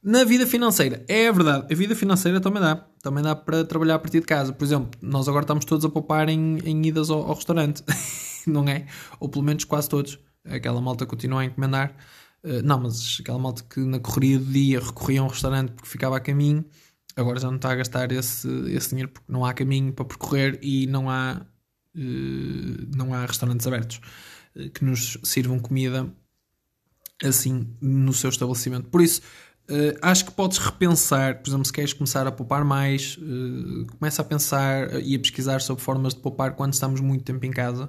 Na 0.00 0.22
vida 0.22 0.46
financeira, 0.46 1.04
é 1.08 1.30
verdade, 1.32 1.66
a 1.68 1.76
vida 1.76 1.96
financeira 1.96 2.40
também 2.40 2.62
dá. 2.62 2.76
Também 3.02 3.24
dá 3.24 3.34
para 3.34 3.64
trabalhar 3.64 3.96
a 3.96 3.98
partir 3.98 4.20
de 4.20 4.26
casa. 4.26 4.52
Por 4.52 4.64
exemplo, 4.64 4.90
nós 5.02 5.28
agora 5.28 5.42
estamos 5.42 5.64
todos 5.64 5.84
a 5.84 5.88
poupar 5.88 6.28
em, 6.28 6.58
em 6.64 6.86
idas 6.86 7.10
ao, 7.10 7.20
ao 7.26 7.34
restaurante, 7.34 7.82
não 8.46 8.68
é? 8.68 8.86
Ou 9.18 9.28
pelo 9.28 9.44
menos 9.44 9.64
quase 9.64 9.88
todos. 9.88 10.16
Aquela 10.44 10.80
malta 10.80 11.04
continua 11.04 11.40
a 11.40 11.44
encomendar. 11.44 11.92
Uh, 12.44 12.62
não, 12.62 12.78
mas 12.78 13.18
aquela 13.20 13.38
malta 13.38 13.64
que 13.68 13.80
na 13.80 13.98
correria 13.98 14.38
do 14.38 14.44
dia 14.44 14.78
recorria 14.78 15.20
a 15.20 15.24
um 15.24 15.28
restaurante 15.28 15.72
porque 15.72 15.88
ficava 15.88 16.16
a 16.16 16.20
caminho 16.20 16.64
agora 17.16 17.40
já 17.40 17.48
não 17.48 17.56
está 17.56 17.72
a 17.72 17.74
gastar 17.74 18.10
esse, 18.12 18.48
esse 18.70 18.90
dinheiro 18.90 19.10
porque 19.10 19.30
não 19.30 19.44
há 19.44 19.52
caminho 19.52 19.92
para 19.92 20.04
percorrer 20.04 20.58
e 20.62 20.86
não 20.86 21.10
há, 21.10 21.44
uh, 21.94 22.96
não 22.96 23.14
há 23.14 23.24
restaurantes 23.26 23.66
abertos 23.66 24.00
uh, 24.56 24.70
que 24.70 24.84
nos 24.84 25.18
sirvam 25.22 25.58
comida 25.58 26.12
assim 27.22 27.76
no 27.80 28.12
seu 28.12 28.30
estabelecimento. 28.30 28.88
Por 28.88 29.00
isso, 29.00 29.20
uh, 29.70 29.98
acho 30.02 30.24
que 30.24 30.32
podes 30.32 30.58
repensar, 30.58 31.40
por 31.42 31.50
exemplo, 31.50 31.64
se 31.64 31.72
queres 31.72 31.92
começar 31.92 32.26
a 32.26 32.32
poupar 32.32 32.64
mais, 32.64 33.18
começa 33.98 34.22
a 34.22 34.24
pensar 34.24 35.02
e 35.02 35.14
a 35.14 35.18
pesquisar 35.18 35.60
sobre 35.60 35.82
formas 35.82 36.14
de 36.14 36.20
poupar 36.20 36.56
quando 36.56 36.72
estamos 36.72 37.00
muito 37.00 37.24
tempo 37.24 37.44
em 37.46 37.50
casa. 37.50 37.88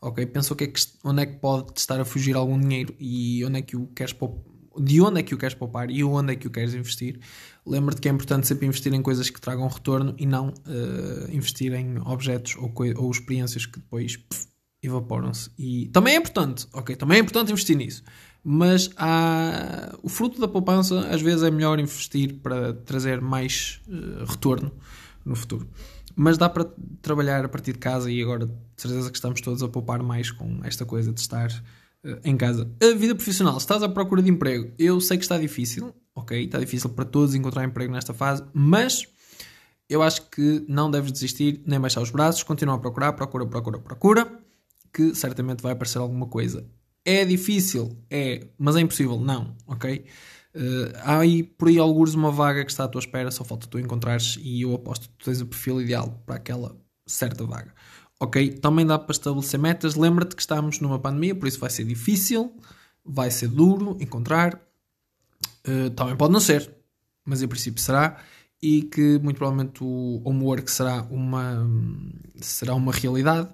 Ok, 0.00 0.26
pensa 0.26 0.52
o 0.52 0.56
que 0.56 0.64
é 0.64 0.66
que, 0.66 0.80
onde 1.02 1.22
é 1.22 1.26
que 1.26 1.36
pode 1.38 1.72
estar 1.78 1.98
a 1.98 2.04
fugir 2.04 2.36
algum 2.36 2.60
dinheiro 2.60 2.94
e 3.00 3.42
onde 3.42 3.58
é 3.58 3.62
que 3.62 3.74
o 3.74 3.86
queres 3.86 4.12
poupar 4.12 4.53
de 4.78 5.00
onde 5.00 5.20
é 5.20 5.22
que 5.22 5.34
o 5.34 5.38
queres 5.38 5.54
poupar 5.54 5.90
e 5.90 6.02
onde 6.02 6.32
é 6.32 6.36
que 6.36 6.46
o 6.46 6.50
queres 6.50 6.74
investir. 6.74 7.20
Lembra-te 7.66 8.00
que 8.00 8.08
é 8.08 8.12
importante 8.12 8.46
sempre 8.46 8.66
investir 8.66 8.92
em 8.92 9.02
coisas 9.02 9.30
que 9.30 9.40
tragam 9.40 9.66
retorno 9.68 10.14
e 10.18 10.26
não 10.26 10.48
uh, 10.48 11.32
investir 11.32 11.72
em 11.72 11.98
objetos 11.98 12.56
ou, 12.56 12.72
ou 12.96 13.10
experiências 13.10 13.66
que 13.66 13.78
depois 13.78 14.18
evaporam-se. 14.82 15.50
E 15.58 15.88
também 15.88 16.14
é 16.14 16.18
importante, 16.18 16.66
ok? 16.72 16.94
Também 16.96 17.18
é 17.18 17.20
importante 17.20 17.50
investir 17.50 17.76
nisso. 17.76 18.02
Mas 18.42 18.90
há... 18.96 19.96
o 20.02 20.08
fruto 20.08 20.38
da 20.40 20.46
poupança, 20.46 21.08
às 21.08 21.22
vezes, 21.22 21.42
é 21.42 21.50
melhor 21.50 21.78
investir 21.78 22.34
para 22.42 22.74
trazer 22.74 23.20
mais 23.20 23.80
uh, 23.88 24.24
retorno 24.26 24.70
no 25.24 25.34
futuro. 25.34 25.66
Mas 26.14 26.36
dá 26.36 26.48
para 26.48 26.66
trabalhar 27.00 27.44
a 27.44 27.48
partir 27.48 27.72
de 27.72 27.78
casa 27.78 28.10
e 28.10 28.22
agora, 28.22 28.46
de 28.46 28.52
certeza 28.76 29.10
que 29.10 29.16
estamos 29.16 29.40
todos 29.40 29.62
a 29.62 29.68
poupar 29.68 30.02
mais 30.02 30.30
com 30.30 30.60
esta 30.62 30.84
coisa 30.84 31.12
de 31.12 31.20
estar 31.20 31.50
em 32.24 32.36
casa. 32.36 32.70
A 32.82 32.94
vida 32.94 33.14
profissional, 33.14 33.54
se 33.54 33.64
estás 33.64 33.82
à 33.82 33.88
procura 33.88 34.22
de 34.22 34.30
emprego, 34.30 34.72
eu 34.78 35.00
sei 35.00 35.16
que 35.16 35.24
está 35.24 35.38
difícil, 35.38 35.94
ok? 36.14 36.44
Está 36.44 36.58
difícil 36.58 36.90
para 36.90 37.04
todos 37.04 37.34
encontrar 37.34 37.64
emprego 37.64 37.92
nesta 37.92 38.12
fase, 38.12 38.44
mas 38.52 39.06
eu 39.88 40.02
acho 40.02 40.28
que 40.30 40.64
não 40.68 40.90
deves 40.90 41.12
desistir 41.12 41.62
nem 41.66 41.80
baixar 41.80 42.02
os 42.02 42.10
braços, 42.10 42.42
continua 42.42 42.74
a 42.74 42.78
procurar, 42.78 43.12
procura, 43.12 43.46
procura, 43.46 43.78
procura, 43.78 44.40
que 44.92 45.14
certamente 45.14 45.62
vai 45.62 45.72
aparecer 45.72 45.98
alguma 45.98 46.26
coisa. 46.26 46.66
É 47.04 47.24
difícil, 47.24 47.98
é, 48.10 48.48
mas 48.58 48.76
é 48.76 48.80
impossível, 48.80 49.18
não, 49.18 49.56
ok? 49.66 50.04
Uh, 50.54 50.96
há 51.02 51.18
aí 51.18 51.42
por 51.42 51.68
aí 51.68 51.78
alguns 51.78 52.14
uma 52.14 52.30
vaga 52.30 52.64
que 52.64 52.70
está 52.70 52.84
à 52.84 52.88
tua 52.88 53.00
espera, 53.00 53.30
só 53.30 53.44
falta 53.44 53.66
tu 53.66 53.78
encontrares 53.78 54.38
e 54.40 54.62
eu 54.62 54.72
aposto 54.72 55.08
que 55.08 55.14
tu 55.16 55.24
tens 55.24 55.40
o 55.40 55.46
perfil 55.46 55.82
ideal 55.82 56.22
para 56.24 56.36
aquela 56.36 56.76
certa 57.06 57.44
vaga. 57.44 57.74
Ok? 58.20 58.50
Também 58.54 58.86
dá 58.86 58.98
para 58.98 59.12
estabelecer 59.12 59.58
metas. 59.58 59.94
Lembra-te 59.94 60.34
que 60.34 60.42
estamos 60.42 60.80
numa 60.80 60.98
pandemia, 60.98 61.34
por 61.34 61.48
isso 61.48 61.58
vai 61.58 61.70
ser 61.70 61.84
difícil, 61.84 62.54
vai 63.04 63.30
ser 63.30 63.48
duro 63.48 63.96
encontrar. 64.00 64.60
Uh, 65.66 65.90
também 65.90 66.16
pode 66.16 66.32
não 66.32 66.40
ser, 66.40 66.70
mas 67.24 67.42
em 67.42 67.48
princípio 67.48 67.82
será 67.82 68.18
e 68.64 68.82
que 68.82 69.18
muito 69.18 69.36
provavelmente 69.36 69.84
o 69.84 70.22
homework 70.24 70.70
será 70.70 71.02
uma, 71.10 71.68
será 72.40 72.74
uma 72.74 72.92
realidade. 72.92 73.48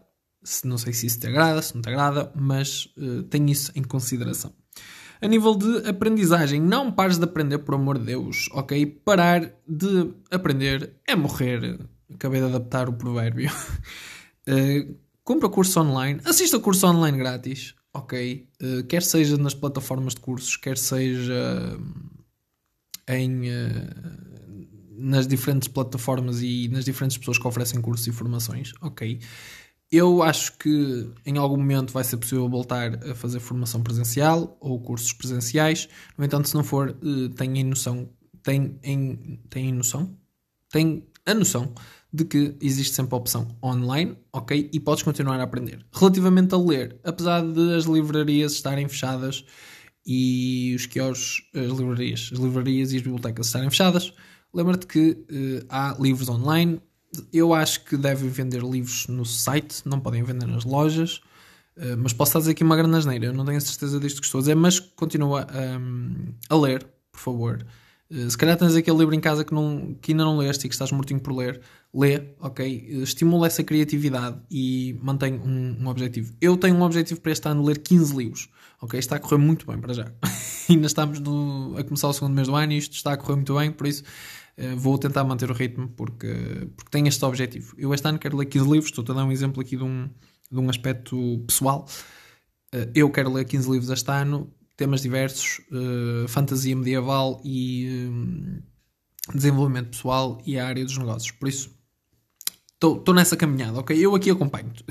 Não 0.64 0.78
sei 0.78 0.92
se 0.92 1.06
isso 1.06 1.18
te 1.18 1.26
agrada, 1.26 1.60
se 1.60 1.74
não 1.74 1.82
te 1.82 1.88
agrada, 1.88 2.32
mas 2.34 2.86
uh, 2.96 3.50
isso 3.50 3.72
em 3.74 3.82
consideração. 3.82 4.52
A 5.20 5.26
nível 5.26 5.54
de 5.54 5.88
aprendizagem, 5.88 6.60
não 6.60 6.92
pares 6.92 7.18
de 7.18 7.24
aprender, 7.24 7.58
por 7.58 7.74
amor 7.74 7.98
de 7.98 8.06
Deus, 8.06 8.48
ok? 8.52 8.86
Parar 8.86 9.52
de 9.68 10.14
aprender 10.30 10.94
é 11.06 11.14
morrer. 11.16 11.80
Acabei 12.14 12.40
de 12.40 12.46
adaptar 12.46 12.88
o 12.88 12.92
provérbio. 12.92 13.50
uh, 14.48 14.98
compra 15.24 15.48
curso 15.48 15.80
online, 15.80 16.20
assista 16.24 16.58
curso 16.58 16.86
online 16.86 17.18
grátis, 17.18 17.74
ok? 17.92 18.48
Uh, 18.62 18.84
quer 18.84 19.02
seja 19.02 19.36
nas 19.36 19.54
plataformas 19.54 20.14
de 20.14 20.20
cursos, 20.20 20.56
quer 20.56 20.78
seja 20.78 21.78
em. 23.08 23.48
Uh, 23.48 24.30
nas 25.00 25.26
diferentes 25.26 25.66
plataformas 25.66 26.42
e 26.42 26.68
nas 26.68 26.84
diferentes 26.84 27.16
pessoas 27.16 27.38
que 27.38 27.48
oferecem 27.48 27.80
cursos 27.80 28.06
e 28.06 28.12
formações, 28.12 28.72
ok. 28.82 29.18
Eu 29.90 30.22
acho 30.22 30.56
que 30.56 31.10
em 31.26 31.36
algum 31.36 31.56
momento 31.56 31.92
vai 31.92 32.04
ser 32.04 32.16
possível 32.16 32.48
voltar 32.48 33.02
a 33.04 33.14
fazer 33.14 33.40
formação 33.40 33.82
presencial 33.82 34.56
ou 34.60 34.78
cursos 34.80 35.12
presenciais. 35.12 35.88
No 36.16 36.24
entanto, 36.24 36.48
se 36.48 36.54
não 36.54 36.62
for, 36.62 36.90
eh, 36.90 37.34
tenham 37.34 37.68
noção, 37.68 38.08
tem 38.42 38.78
tem 39.48 39.72
noção, 39.72 40.16
tem 40.70 41.08
a 41.26 41.34
noção 41.34 41.74
de 42.12 42.24
que 42.24 42.56
existe 42.60 42.94
sempre 42.94 43.14
a 43.14 43.18
opção 43.18 43.46
online, 43.62 44.16
ok? 44.32 44.68
E 44.72 44.80
podes 44.80 45.02
continuar 45.02 45.38
a 45.38 45.44
aprender. 45.44 45.84
Relativamente 45.92 46.54
a 46.54 46.58
ler, 46.58 46.98
apesar 47.04 47.42
de 47.42 47.74
as 47.74 47.84
livrarias 47.84 48.52
estarem 48.52 48.88
fechadas 48.88 49.44
e 50.04 50.74
os 50.74 50.86
quiosques, 50.86 51.44
as 51.54 51.70
livrarias, 51.70 52.30
as 52.32 52.38
livrarias 52.38 52.92
e 52.92 52.96
as 52.96 53.02
bibliotecas 53.02 53.46
estarem 53.46 53.70
fechadas, 53.70 54.12
Lembra-te 54.52 54.86
que 54.86 55.10
uh, 55.10 55.66
há 55.68 55.96
livros 55.98 56.28
online. 56.28 56.80
Eu 57.32 57.54
acho 57.54 57.84
que 57.84 57.96
devem 57.96 58.28
vender 58.28 58.62
livros 58.62 59.06
no 59.06 59.24
site, 59.24 59.82
não 59.84 60.00
podem 60.00 60.22
vender 60.22 60.46
nas 60.46 60.64
lojas. 60.64 61.20
Uh, 61.76 61.96
mas 61.98 62.12
posso 62.12 62.30
estar 62.30 62.38
a 62.38 62.42
dizer 62.42 62.52
aqui 62.52 62.64
uma 62.64 62.76
grande 62.76 62.96
asneira. 62.96 63.26
Eu 63.26 63.32
não 63.32 63.44
tenho 63.44 63.60
certeza 63.60 63.98
disto 64.00 64.20
que 64.20 64.26
estou 64.26 64.40
a 64.40 64.42
dizer, 64.42 64.56
mas 64.56 64.80
continua 64.80 65.46
um, 65.80 66.34
a 66.48 66.56
ler, 66.56 66.84
por 67.12 67.20
favor. 67.20 67.66
Uh, 68.10 68.30
se 68.30 68.36
calhar 68.36 68.56
tens 68.56 68.74
aquele 68.74 68.98
livro 68.98 69.14
em 69.14 69.20
casa 69.20 69.44
que, 69.44 69.54
não, 69.54 69.94
que 70.00 70.12
ainda 70.12 70.24
não 70.24 70.38
leste 70.38 70.66
e 70.66 70.68
que 70.68 70.74
estás 70.74 70.90
mortinho 70.90 71.20
por 71.20 71.34
ler, 71.34 71.60
lê, 71.94 72.34
ok? 72.40 73.02
Estimula 73.02 73.46
essa 73.46 73.62
criatividade 73.62 74.38
e 74.50 74.98
mantém 75.02 75.34
um, 75.34 75.76
um, 75.80 75.86
objetivo. 75.88 76.32
Eu 76.40 76.56
tenho 76.56 76.76
um 76.76 76.82
objetivo 76.82 77.20
para 77.20 77.32
este 77.32 77.48
ano 77.48 77.64
ler 77.64 77.78
15 77.78 78.16
livros, 78.16 78.48
ok? 78.80 78.98
Está 78.98 79.16
a 79.16 79.18
correr 79.18 79.38
muito 79.38 79.66
bem 79.66 79.78
para 79.78 79.94
já. 79.94 80.12
ainda 80.68 80.86
estamos 80.86 81.20
no, 81.20 81.76
a 81.78 81.84
começar 81.84 82.08
o 82.08 82.12
segundo 82.12 82.34
mês 82.34 82.48
do 82.48 82.54
ano 82.56 82.72
e 82.72 82.78
isto 82.78 82.94
está 82.94 83.12
a 83.12 83.16
correr 83.16 83.36
muito 83.36 83.54
bem, 83.54 83.70
por 83.70 83.86
isso 83.86 84.02
eh, 84.56 84.74
vou 84.74 84.98
tentar 84.98 85.24
manter 85.24 85.50
o 85.50 85.54
ritmo 85.54 85.88
porque, 85.88 86.68
porque 86.76 86.90
tenho 86.90 87.08
este 87.08 87.24
objetivo. 87.24 87.74
Eu 87.78 87.94
este 87.94 88.06
ano 88.06 88.18
quero 88.18 88.36
ler 88.36 88.46
15 88.46 88.70
livros, 88.70 88.90
estou 88.90 89.04
a 89.12 89.16
dar 89.16 89.24
um 89.24 89.32
exemplo 89.32 89.60
aqui 89.62 89.76
de 89.76 89.82
um, 89.82 90.08
de 90.50 90.58
um 90.58 90.68
aspecto 90.68 91.42
pessoal. 91.46 91.86
Uh, 92.74 92.90
eu 92.94 93.10
quero 93.10 93.32
ler 93.32 93.44
15 93.46 93.70
livros 93.70 93.90
este 93.90 94.10
ano, 94.10 94.52
temas 94.80 95.02
diversos, 95.02 95.60
uh, 95.70 96.26
fantasia 96.26 96.74
medieval 96.74 97.38
e 97.44 98.10
desenvolvimento 99.34 99.90
pessoal 99.90 100.40
e 100.46 100.58
a 100.58 100.66
área 100.66 100.82
dos 100.82 100.96
negócios. 100.96 101.30
Por 101.32 101.50
isso, 101.50 101.70
estou 102.72 103.12
nessa 103.12 103.36
caminhada, 103.36 103.78
ok? 103.78 103.94
Eu 103.94 104.14
aqui 104.14 104.30
acompanho-te. 104.30 104.82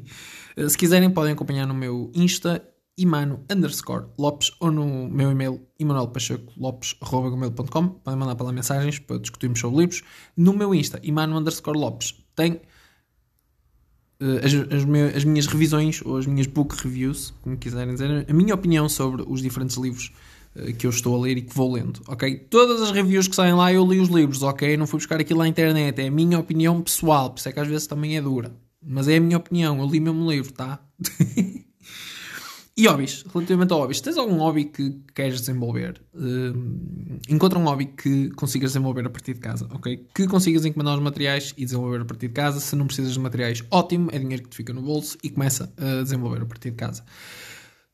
Se 0.66 0.78
quiserem, 0.78 1.10
podem 1.10 1.34
acompanhar 1.34 1.66
no 1.66 1.74
meu 1.74 2.10
Insta 2.14 2.66
imano 2.96 3.44
underscore 3.52 4.06
Lopes 4.18 4.50
ou 4.60 4.70
no 4.70 5.10
meu 5.10 5.30
e-mail 5.30 5.60
emanuelpachecolopes.com 5.78 7.88
podem 7.88 8.18
mandar 8.18 8.36
para 8.36 8.46
lá 8.46 8.52
mensagens 8.52 8.98
para 9.00 9.18
discutirmos 9.18 9.58
sobre 9.58 9.80
livros 9.80 10.04
no 10.36 10.52
meu 10.52 10.72
Insta 10.72 11.00
imano 11.02 11.36
underscore 11.36 11.76
Lopes 11.76 12.14
tem 12.36 12.60
uh, 14.24 14.44
as, 14.44 14.54
as, 14.54 15.16
as, 15.16 15.24
minhas 15.24 15.46
revisões 15.46 16.00
ou 16.04 16.16
as 16.16 16.26
minhas 16.26 16.46
book 16.46 16.74
reviews 16.82 17.32
como 17.42 17.56
quiserem 17.56 17.94
dizer, 17.94 18.26
a 18.28 18.32
minha 18.32 18.54
opinião 18.54 18.88
sobre 18.88 19.24
os 19.26 19.42
diferentes 19.42 19.76
livros 19.76 20.12
uh, 20.56 20.72
que 20.74 20.86
eu 20.86 20.90
estou 20.90 21.16
a 21.16 21.20
ler 21.20 21.38
e 21.38 21.42
que 21.42 21.54
vou 21.54 21.72
lendo, 21.72 22.00
ok? 22.08 22.36
Todas 22.50 22.80
as 22.82 22.90
reviews 22.90 23.28
que 23.28 23.36
saem 23.36 23.54
lá 23.54 23.72
eu 23.72 23.86
li 23.86 24.00
os 24.00 24.08
livros, 24.08 24.42
ok? 24.42 24.76
Não 24.76 24.86
fui 24.86 24.98
buscar 24.98 25.20
aquilo 25.20 25.40
na 25.40 25.48
internet, 25.48 26.00
é 26.00 26.08
a 26.08 26.10
minha 26.10 26.38
opinião 26.38 26.80
pessoal, 26.80 27.30
por 27.30 27.38
isso 27.38 27.48
é 27.48 27.52
que 27.52 27.60
às 27.60 27.68
vezes 27.68 27.86
também 27.86 28.16
é 28.16 28.22
dura 28.22 28.52
mas 28.86 29.08
é 29.08 29.16
a 29.16 29.20
minha 29.20 29.38
opinião, 29.38 29.78
eu 29.78 29.86
li 29.86 29.98
mesmo 29.98 30.24
o 30.24 30.30
livro, 30.30 30.52
tá? 30.52 30.78
E 32.76 32.88
hobbies, 32.88 33.24
relativamente 33.32 33.72
a 33.72 33.76
hobbies, 33.76 34.00
tens 34.00 34.16
algum 34.16 34.36
hobby 34.38 34.64
que 34.64 35.00
queres 35.14 35.38
desenvolver? 35.38 36.02
Uh, 36.12 37.20
encontra 37.28 37.56
um 37.56 37.64
hobby 37.64 37.86
que 37.86 38.30
consigas 38.30 38.72
desenvolver 38.72 39.06
a 39.06 39.10
partir 39.10 39.34
de 39.34 39.40
casa, 39.40 39.68
ok? 39.70 40.08
Que 40.12 40.26
consigas 40.26 40.64
encomendar 40.64 40.96
os 40.96 41.02
materiais 41.02 41.54
e 41.56 41.64
desenvolver 41.64 42.00
a 42.00 42.04
partir 42.04 42.26
de 42.26 42.34
casa. 42.34 42.58
Se 42.58 42.74
não 42.74 42.86
precisas 42.86 43.12
de 43.12 43.20
materiais, 43.20 43.62
ótimo, 43.70 44.10
é 44.10 44.18
dinheiro 44.18 44.42
que 44.42 44.48
te 44.48 44.56
fica 44.56 44.72
no 44.72 44.82
bolso 44.82 45.16
e 45.22 45.30
começa 45.30 45.72
a 45.76 46.02
desenvolver 46.02 46.42
a 46.42 46.46
partir 46.46 46.72
de 46.72 46.76
casa. 46.76 47.04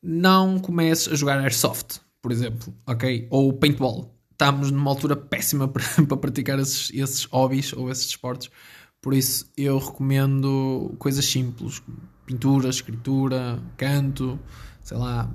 Não 0.02 0.58
comeces 0.58 1.12
a 1.12 1.14
jogar 1.14 1.38
Airsoft, 1.40 1.98
por 2.22 2.32
exemplo, 2.32 2.74
ok? 2.86 3.26
Ou 3.28 3.52
Paintball. 3.52 4.16
Estamos 4.32 4.70
numa 4.70 4.90
altura 4.90 5.14
péssima 5.14 5.68
para, 5.68 5.84
para 6.08 6.16
praticar 6.16 6.58
esses, 6.58 6.90
esses 6.94 7.24
hobbies 7.24 7.74
ou 7.74 7.90
esses 7.90 8.06
esportes. 8.06 8.50
Por 9.02 9.12
isso, 9.12 9.50
eu 9.58 9.76
recomendo 9.76 10.94
coisas 10.98 11.26
simples: 11.26 11.82
pintura, 12.24 12.70
escritura, 12.70 13.62
canto 13.76 14.40
sei 14.82 14.96
lá, 14.96 15.30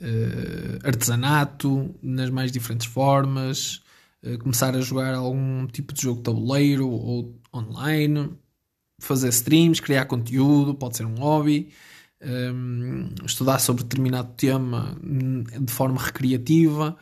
uh, 0.00 0.86
artesanato 0.86 1.94
nas 2.02 2.30
mais 2.30 2.52
diferentes 2.52 2.86
formas, 2.86 3.82
uh, 4.22 4.38
começar 4.38 4.74
a 4.74 4.80
jogar 4.80 5.14
algum 5.14 5.66
tipo 5.66 5.92
de 5.92 6.02
jogo 6.02 6.22
tabuleiro 6.22 6.88
ou 6.88 7.34
online, 7.52 8.30
fazer 9.00 9.28
streams, 9.28 9.80
criar 9.80 10.06
conteúdo, 10.06 10.74
pode 10.74 10.96
ser 10.96 11.06
um 11.06 11.14
hobby. 11.16 11.70
Um, 12.20 13.10
eh, 13.20 13.26
estudar 13.26 13.60
sobre 13.60 13.84
determinado 13.84 14.32
tema 14.36 14.98
hum, 15.00 15.44
de 15.44 15.72
forma 15.72 16.02
recreativa, 16.02 16.96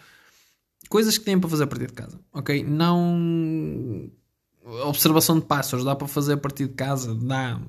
coisas 0.91 1.17
que 1.17 1.25
têm 1.25 1.41
para 1.41 1.49
fazer 1.49 1.65
a 1.65 1.67
partir 1.67 1.87
de 1.87 1.95
casa, 1.95 2.21
ok? 2.35 2.63
Não 2.63 4.11
observação 4.85 5.39
de 5.39 5.47
pássaros 5.47 5.85
dá 5.85 5.95
para 5.95 6.09
fazer 6.09 6.35
a 6.35 6.37
partir 6.37 6.67
de 6.67 6.75
casa, 6.75 7.15
dá, 7.15 7.61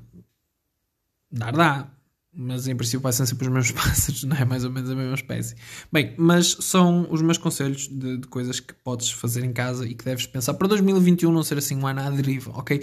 dá, 1.30 1.90
mas 2.32 2.68
em 2.68 2.76
princípio 2.76 3.10
ser 3.12 3.26
sempre 3.26 3.48
os 3.48 3.52
mesmos 3.52 3.72
pássaros, 3.82 4.24
não 4.24 4.36
é? 4.36 4.44
Mais 4.44 4.64
ou 4.64 4.70
menos 4.70 4.90
a 4.90 4.94
mesma 4.94 5.14
espécie. 5.14 5.54
Bem, 5.92 6.14
mas 6.16 6.56
são 6.60 7.06
os 7.10 7.22
meus 7.22 7.38
conselhos 7.38 7.88
de, 7.88 8.18
de, 8.18 8.28
coisas 8.28 8.60
que 8.60 8.74
podes 8.74 9.10
fazer 9.10 9.44
em 9.44 9.52
casa 9.52 9.86
e 9.86 9.94
que 9.94 10.04
deves 10.04 10.26
pensar 10.26 10.54
para 10.54 10.68
2021 10.68 11.32
não 11.32 11.42
ser 11.42 11.58
assim 11.58 11.76
um 11.76 11.86
ano 11.86 12.00
à 12.00 12.10
deriva, 12.10 12.52
ok? 12.54 12.82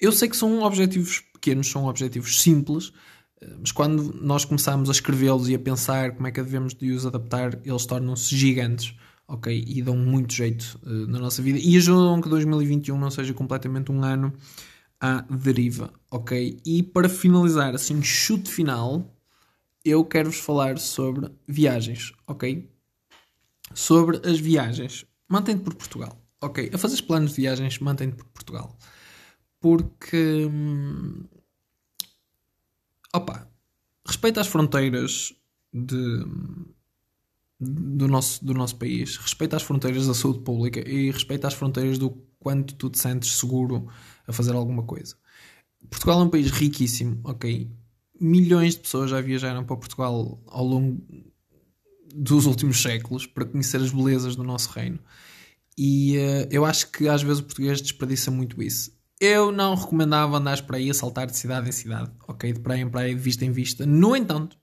Eu 0.00 0.12
sei 0.12 0.28
que 0.28 0.36
são 0.36 0.62
objetivos 0.62 1.20
pequenos, 1.32 1.70
são 1.70 1.86
objetivos 1.86 2.40
simples, 2.40 2.92
eh, 3.40 3.54
mas 3.60 3.70
quando 3.70 4.14
nós 4.20 4.44
começamos 4.44 4.88
a 4.88 4.92
escrevê-los 4.92 5.48
e 5.48 5.54
a 5.54 5.58
pensar 5.58 6.12
como 6.12 6.26
é 6.26 6.32
que 6.32 6.42
devemos 6.42 6.74
de 6.74 6.90
os 6.90 7.06
adaptar, 7.06 7.58
eles 7.64 7.86
tornam-se 7.86 8.34
gigantes, 8.34 8.94
ok? 9.28 9.64
E 9.66 9.82
dão 9.82 9.96
muito 9.96 10.32
jeito 10.32 10.80
uh, 10.84 11.06
na 11.06 11.18
nossa 11.18 11.42
vida 11.42 11.58
e 11.58 11.76
ajudam 11.76 12.20
que 12.20 12.28
2021 12.28 12.98
não 12.98 13.10
seja 13.10 13.34
completamente 13.34 13.92
um 13.92 14.02
ano 14.02 14.32
à 15.00 15.20
deriva, 15.22 15.92
ok? 16.10 16.60
E 16.64 16.82
para 16.82 17.08
finalizar, 17.08 17.74
assim, 17.74 18.02
chute 18.02 18.50
final, 18.50 19.14
eu 19.84 20.04
quero-vos 20.04 20.38
falar 20.38 20.78
sobre 20.78 21.30
viagens, 21.46 22.12
ok? 22.26 22.68
Sobre 23.74 24.20
as 24.28 24.38
viagens. 24.38 25.06
Mantém-te 25.28 25.62
por 25.62 25.74
Portugal, 25.74 26.20
ok? 26.40 26.70
A 26.72 26.78
fazer 26.78 27.02
planos 27.02 27.30
de 27.30 27.42
viagens, 27.42 27.78
mantém-te 27.78 28.16
por 28.16 28.26
Portugal. 28.26 28.76
Porque. 29.60 30.46
Hum, 30.46 31.24
opa, 33.14 33.48
respeita 34.06 34.40
as 34.40 34.46
fronteiras 34.46 35.34
de, 35.72 36.24
do, 37.60 38.08
nosso, 38.08 38.44
do 38.44 38.54
nosso 38.54 38.76
país, 38.76 39.16
respeita 39.16 39.56
as 39.56 39.62
fronteiras 39.62 40.06
da 40.06 40.14
saúde 40.14 40.40
pública 40.40 40.80
e 40.88 41.10
respeita 41.10 41.48
as 41.48 41.54
fronteiras 41.54 41.98
do 41.98 42.10
quanto 42.38 42.74
tu 42.74 42.90
te 42.90 42.98
sentes 42.98 43.36
seguro 43.36 43.88
a 44.26 44.32
fazer 44.32 44.54
alguma 44.54 44.82
coisa. 44.82 45.14
Portugal 45.88 46.20
é 46.20 46.24
um 46.24 46.30
país 46.30 46.50
riquíssimo, 46.50 47.20
ok? 47.24 47.70
Milhões 48.20 48.74
de 48.74 48.80
pessoas 48.80 49.10
já 49.10 49.20
viajaram 49.20 49.64
para 49.64 49.76
Portugal 49.76 50.40
ao 50.46 50.64
longo 50.64 51.00
dos 52.14 52.46
últimos 52.46 52.80
séculos 52.80 53.26
para 53.26 53.44
conhecer 53.44 53.76
as 53.78 53.90
belezas 53.90 54.34
do 54.34 54.42
nosso 54.42 54.70
reino. 54.70 54.98
E 55.76 56.16
uh, 56.16 56.48
eu 56.50 56.64
acho 56.64 56.90
que 56.90 57.08
às 57.08 57.22
vezes 57.22 57.40
o 57.40 57.44
português 57.44 57.80
desperdiça 57.80 58.30
muito 58.30 58.62
isso. 58.62 58.96
Eu 59.20 59.52
não 59.52 59.74
recomendava 59.74 60.36
andar 60.36 60.62
para 60.62 60.78
aí 60.78 60.90
a 60.90 60.94
saltar 60.94 61.26
de 61.26 61.36
cidade 61.36 61.68
em 61.68 61.72
cidade, 61.72 62.10
ok? 62.26 62.52
De 62.52 62.60
praia 62.60 62.80
em 62.80 62.88
praia, 62.88 63.14
de 63.14 63.20
vista 63.20 63.44
em 63.44 63.52
vista. 63.52 63.84
No 63.84 64.16
entanto, 64.16 64.56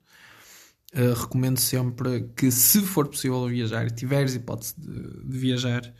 uh, 0.94 1.14
recomendo 1.14 1.58
sempre 1.58 2.28
que, 2.36 2.50
se 2.50 2.80
for 2.80 3.06
possível 3.06 3.46
viajar, 3.46 3.90
tiveres 3.90 4.34
hipótese 4.34 4.74
de, 4.78 5.24
de 5.24 5.38
viajar, 5.38 5.94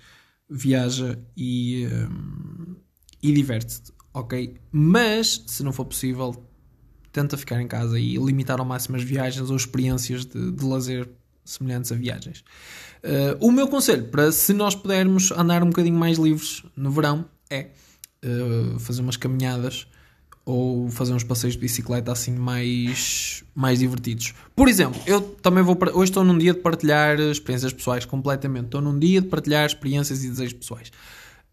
viaja 0.49 1.19
e, 1.37 1.87
um, 1.87 2.77
e 3.25 3.33
diverte-te, 3.33 3.91
ok? 4.13 4.55
Mas, 4.71 5.43
se 5.47 5.63
não 5.63 5.73
for 5.73 5.87
possível, 5.87 6.47
tenta 7.11 7.39
ficar 7.39 7.59
em 7.63 7.67
casa 7.67 7.99
e 7.99 8.17
limitar 8.19 8.61
ao 8.61 8.67
máximo 8.67 8.97
as 8.97 9.03
viagens 9.03 9.49
ou 9.49 9.57
experiências 9.57 10.27
de, 10.27 10.53
de 10.53 10.63
lazer 10.63 11.09
semelhantes 11.43 11.91
a 11.91 11.95
viagens. 11.95 12.45
Uh, 13.03 13.37
o 13.41 13.51
meu 13.51 13.67
conselho 13.67 14.05
para 14.09 14.31
se 14.31 14.53
nós 14.53 14.75
pudermos 14.75 15.31
andar 15.33 15.63
um 15.63 15.69
bocadinho 15.69 15.97
mais 15.97 16.19
livres 16.19 16.63
no 16.77 16.91
verão 16.91 17.25
é 17.49 17.71
uh, 18.25 18.79
fazer 18.79 19.01
umas 19.01 19.17
caminhadas 19.17 19.87
ou 20.45 20.91
fazer 20.91 21.15
uns 21.15 21.25
passeios 21.25 21.55
de 21.55 21.61
bicicleta 21.61 22.13
assim 22.13 22.33
mais, 22.33 23.43
mais 23.55 23.79
divertidos. 23.79 24.35
Por 24.55 24.69
exemplo, 24.69 25.01
eu 25.07 25.23
também 25.23 25.63
vou 25.63 25.79
hoje 25.95 26.11
estou 26.11 26.23
num 26.23 26.37
dia 26.37 26.53
de 26.53 26.61
partilhar 26.61 27.19
experiências 27.19 27.73
pessoais 27.73 28.05
completamente. 28.05 28.67
Estou 28.67 28.83
num 28.83 28.99
dia 28.99 29.23
de 29.23 29.29
partilhar 29.29 29.65
experiências 29.65 30.23
e 30.23 30.29
desejos 30.29 30.53
pessoais. 30.53 30.91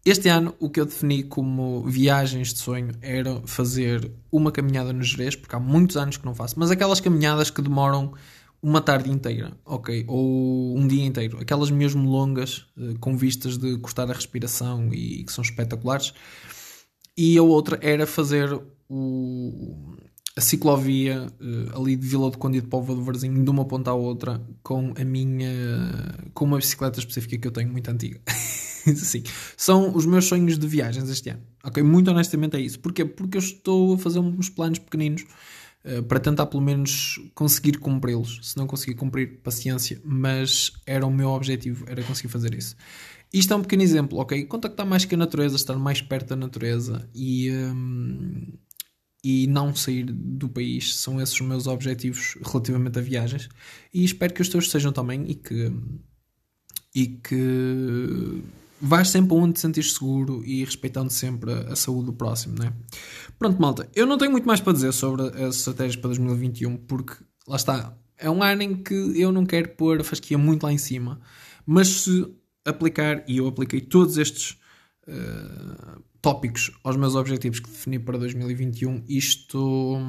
Este 0.04 0.28
ano, 0.28 0.54
o 0.58 0.68
que 0.68 0.80
eu 0.80 0.84
defini 0.84 1.22
como 1.22 1.84
viagens 1.84 2.52
de 2.52 2.58
sonho 2.58 2.92
era 3.00 3.40
fazer 3.46 4.10
uma 4.32 4.50
caminhada 4.50 4.92
no 4.92 5.02
Jerez, 5.02 5.36
porque 5.36 5.54
há 5.54 5.60
muitos 5.60 5.96
anos 5.96 6.16
que 6.16 6.24
não 6.24 6.34
faço, 6.34 6.58
mas 6.58 6.72
aquelas 6.72 7.00
caminhadas 7.00 7.50
que 7.50 7.62
demoram 7.62 8.12
uma 8.60 8.80
tarde 8.80 9.10
inteira, 9.10 9.56
ok? 9.64 10.04
Ou 10.08 10.76
um 10.76 10.86
dia 10.88 11.04
inteiro. 11.04 11.38
Aquelas 11.40 11.70
mesmo 11.70 12.08
longas, 12.08 12.66
eh, 12.78 12.94
com 13.00 13.16
vistas 13.16 13.58
de 13.58 13.76
cortar 13.78 14.08
a 14.10 14.14
respiração 14.14 14.92
e 14.92 15.24
que 15.24 15.32
são 15.32 15.42
espetaculares. 15.42 16.14
E 17.16 17.36
a 17.36 17.42
outra 17.42 17.78
era 17.82 18.06
fazer 18.06 18.60
o, 18.88 19.94
a 20.36 20.40
ciclovia 20.40 21.26
uh, 21.40 21.80
ali 21.80 21.96
de 21.96 22.06
Vila 22.06 22.30
do 22.30 22.38
Conde 22.38 22.60
de 22.60 22.66
Póvoa 22.66 22.96
do 22.96 23.02
Varzinho 23.02 23.44
de 23.44 23.50
uma 23.50 23.64
ponta 23.64 23.90
à 23.90 23.94
outra 23.94 24.40
com 24.62 24.94
a 24.98 25.04
minha 25.04 25.50
com 26.32 26.44
uma 26.46 26.56
bicicleta 26.56 26.98
específica 26.98 27.36
que 27.36 27.46
eu 27.46 27.52
tenho 27.52 27.70
muito 27.70 27.90
antiga 27.90 28.20
assim, 28.90 29.22
são 29.56 29.94
os 29.94 30.06
meus 30.06 30.26
sonhos 30.26 30.58
de 30.58 30.66
viagens 30.66 31.08
este 31.08 31.30
ano 31.30 31.42
ok, 31.64 31.82
muito 31.82 32.10
honestamente 32.10 32.56
é 32.56 32.60
isso, 32.60 32.78
porquê? 32.80 33.04
porque 33.04 33.38
eu 33.38 33.40
estou 33.40 33.94
a 33.94 33.98
fazer 33.98 34.18
uns 34.18 34.48
planos 34.48 34.78
pequeninos 34.78 35.24
uh, 35.84 36.02
para 36.02 36.18
tentar 36.18 36.46
pelo 36.46 36.62
menos 36.62 37.20
conseguir 37.34 37.78
cumpri-los 37.78 38.40
se 38.42 38.56
não 38.56 38.66
conseguir 38.66 38.94
cumprir, 38.94 39.40
paciência 39.42 40.00
mas 40.04 40.72
era 40.86 41.06
o 41.06 41.10
meu 41.10 41.30
objetivo, 41.30 41.84
era 41.88 42.02
conseguir 42.02 42.28
fazer 42.28 42.54
isso 42.54 42.76
isto 43.32 43.52
é 43.52 43.56
um 43.56 43.62
pequeno 43.62 43.82
exemplo, 43.82 44.18
ok? 44.18 44.44
Contactar 44.44 44.84
mais 44.84 45.06
com 45.06 45.14
a 45.14 45.18
natureza, 45.18 45.56
estar 45.56 45.76
mais 45.76 46.02
perto 46.02 46.28
da 46.28 46.36
natureza 46.36 47.08
e, 47.14 47.50
um, 47.50 48.52
e 49.24 49.46
não 49.46 49.74
sair 49.74 50.04
do 50.04 50.50
país. 50.50 50.96
São 50.96 51.18
esses 51.18 51.34
os 51.34 51.40
meus 51.40 51.66
objetivos 51.66 52.36
relativamente 52.44 52.98
a 52.98 53.02
viagens. 53.02 53.48
E 53.92 54.04
espero 54.04 54.34
que 54.34 54.42
os 54.42 54.50
teus 54.50 54.70
sejam 54.70 54.92
também 54.92 55.24
e 55.30 55.34
que, 55.34 55.72
e 56.94 57.06
que 57.06 58.42
vais 58.82 59.08
sempre 59.08 59.34
onde 59.36 59.54
te 59.54 59.60
sentires 59.60 59.92
seguro 59.94 60.42
e 60.44 60.64
respeitando 60.64 61.08
sempre 61.08 61.52
a, 61.52 61.72
a, 61.72 61.76
saúde 61.76 62.06
do 62.06 62.12
próximo, 62.12 62.58
né? 62.58 62.72
Pronto, 63.38 63.60
malta. 63.62 63.88
Eu 63.94 64.06
não 64.06 64.18
tenho 64.18 64.32
muito 64.32 64.46
mais 64.46 64.60
para 64.60 64.72
dizer 64.72 64.92
sobre 64.92 65.22
as 65.22 65.56
estratégias 65.56 65.94
para 65.94 66.08
2021 66.08 66.76
porque, 66.78 67.14
lá 67.46 67.54
está, 67.54 67.96
é 68.18 68.28
um 68.28 68.42
ano 68.42 68.62
em 68.62 68.74
que 68.74 68.94
eu 68.94 69.30
não 69.30 69.46
quero 69.46 69.68
pôr 69.70 70.00
a 70.00 70.04
fasquia 70.04 70.36
muito 70.36 70.64
lá 70.64 70.72
em 70.72 70.78
cima. 70.78 71.20
Mas 71.64 71.88
se 71.88 72.26
aplicar, 72.64 73.24
e 73.28 73.38
eu 73.38 73.46
apliquei 73.46 73.80
todos 73.80 74.18
estes 74.18 74.58
uh, 75.06 76.02
tópicos 76.20 76.72
aos 76.82 76.96
meus 76.96 77.14
objetivos 77.14 77.60
que 77.60 77.70
defini 77.70 78.00
para 78.00 78.18
2021, 78.18 79.04
isto, 79.08 80.08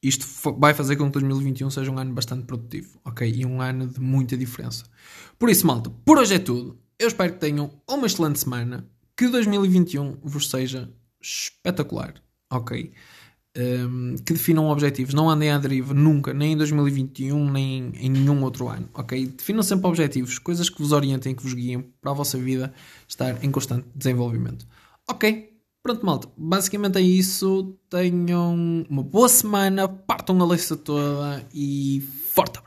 isto 0.00 0.26
vai 0.58 0.72
fazer 0.72 0.94
com 0.94 1.06
que 1.06 1.12
2021 1.18 1.68
seja 1.68 1.90
um 1.90 1.98
ano 1.98 2.12
bastante 2.14 2.44
produtivo, 2.44 3.00
ok? 3.04 3.28
E 3.28 3.44
um 3.44 3.60
ano 3.60 3.88
de 3.88 4.00
muita 4.00 4.36
diferença. 4.36 4.84
Por 5.36 5.50
isso, 5.50 5.66
malta, 5.66 5.90
por 6.04 6.18
hoje 6.18 6.34
é 6.34 6.38
tudo. 6.38 6.83
Eu 6.98 7.08
espero 7.08 7.32
que 7.32 7.40
tenham 7.40 7.70
uma 7.88 8.06
excelente 8.06 8.38
semana, 8.38 8.88
que 9.16 9.28
2021 9.28 10.18
vos 10.22 10.48
seja 10.48 10.92
espetacular, 11.20 12.14
ok? 12.50 12.92
um, 13.56 14.16
que 14.24 14.32
definam 14.32 14.68
objetivos. 14.68 15.14
Não 15.14 15.30
andem 15.30 15.50
à 15.50 15.58
deriva 15.58 15.94
nunca, 15.94 16.34
nem 16.34 16.52
em 16.52 16.56
2021, 16.56 17.50
nem 17.50 17.92
em 17.96 18.10
nenhum 18.10 18.42
outro 18.42 18.68
ano, 18.68 18.88
ok? 18.94 19.26
Definam 19.26 19.62
sempre 19.62 19.86
objetivos, 19.86 20.38
coisas 20.38 20.68
que 20.68 20.80
vos 20.80 20.92
orientem, 20.92 21.34
que 21.34 21.42
vos 21.42 21.54
guiem 21.54 21.82
para 22.00 22.10
a 22.10 22.14
vossa 22.14 22.38
vida 22.38 22.72
estar 23.08 23.42
em 23.42 23.50
constante 23.50 23.86
desenvolvimento. 23.94 24.66
Ok, 25.08 25.52
pronto, 25.82 26.04
malta. 26.04 26.28
Basicamente 26.36 26.98
é 26.98 27.02
isso. 27.02 27.76
Tenham 27.88 28.84
uma 28.88 29.02
boa 29.02 29.28
semana, 29.28 29.88
partam 29.88 30.42
a 30.42 30.54
lista 30.54 30.76
toda 30.76 31.44
e 31.52 32.02
forte! 32.32 32.63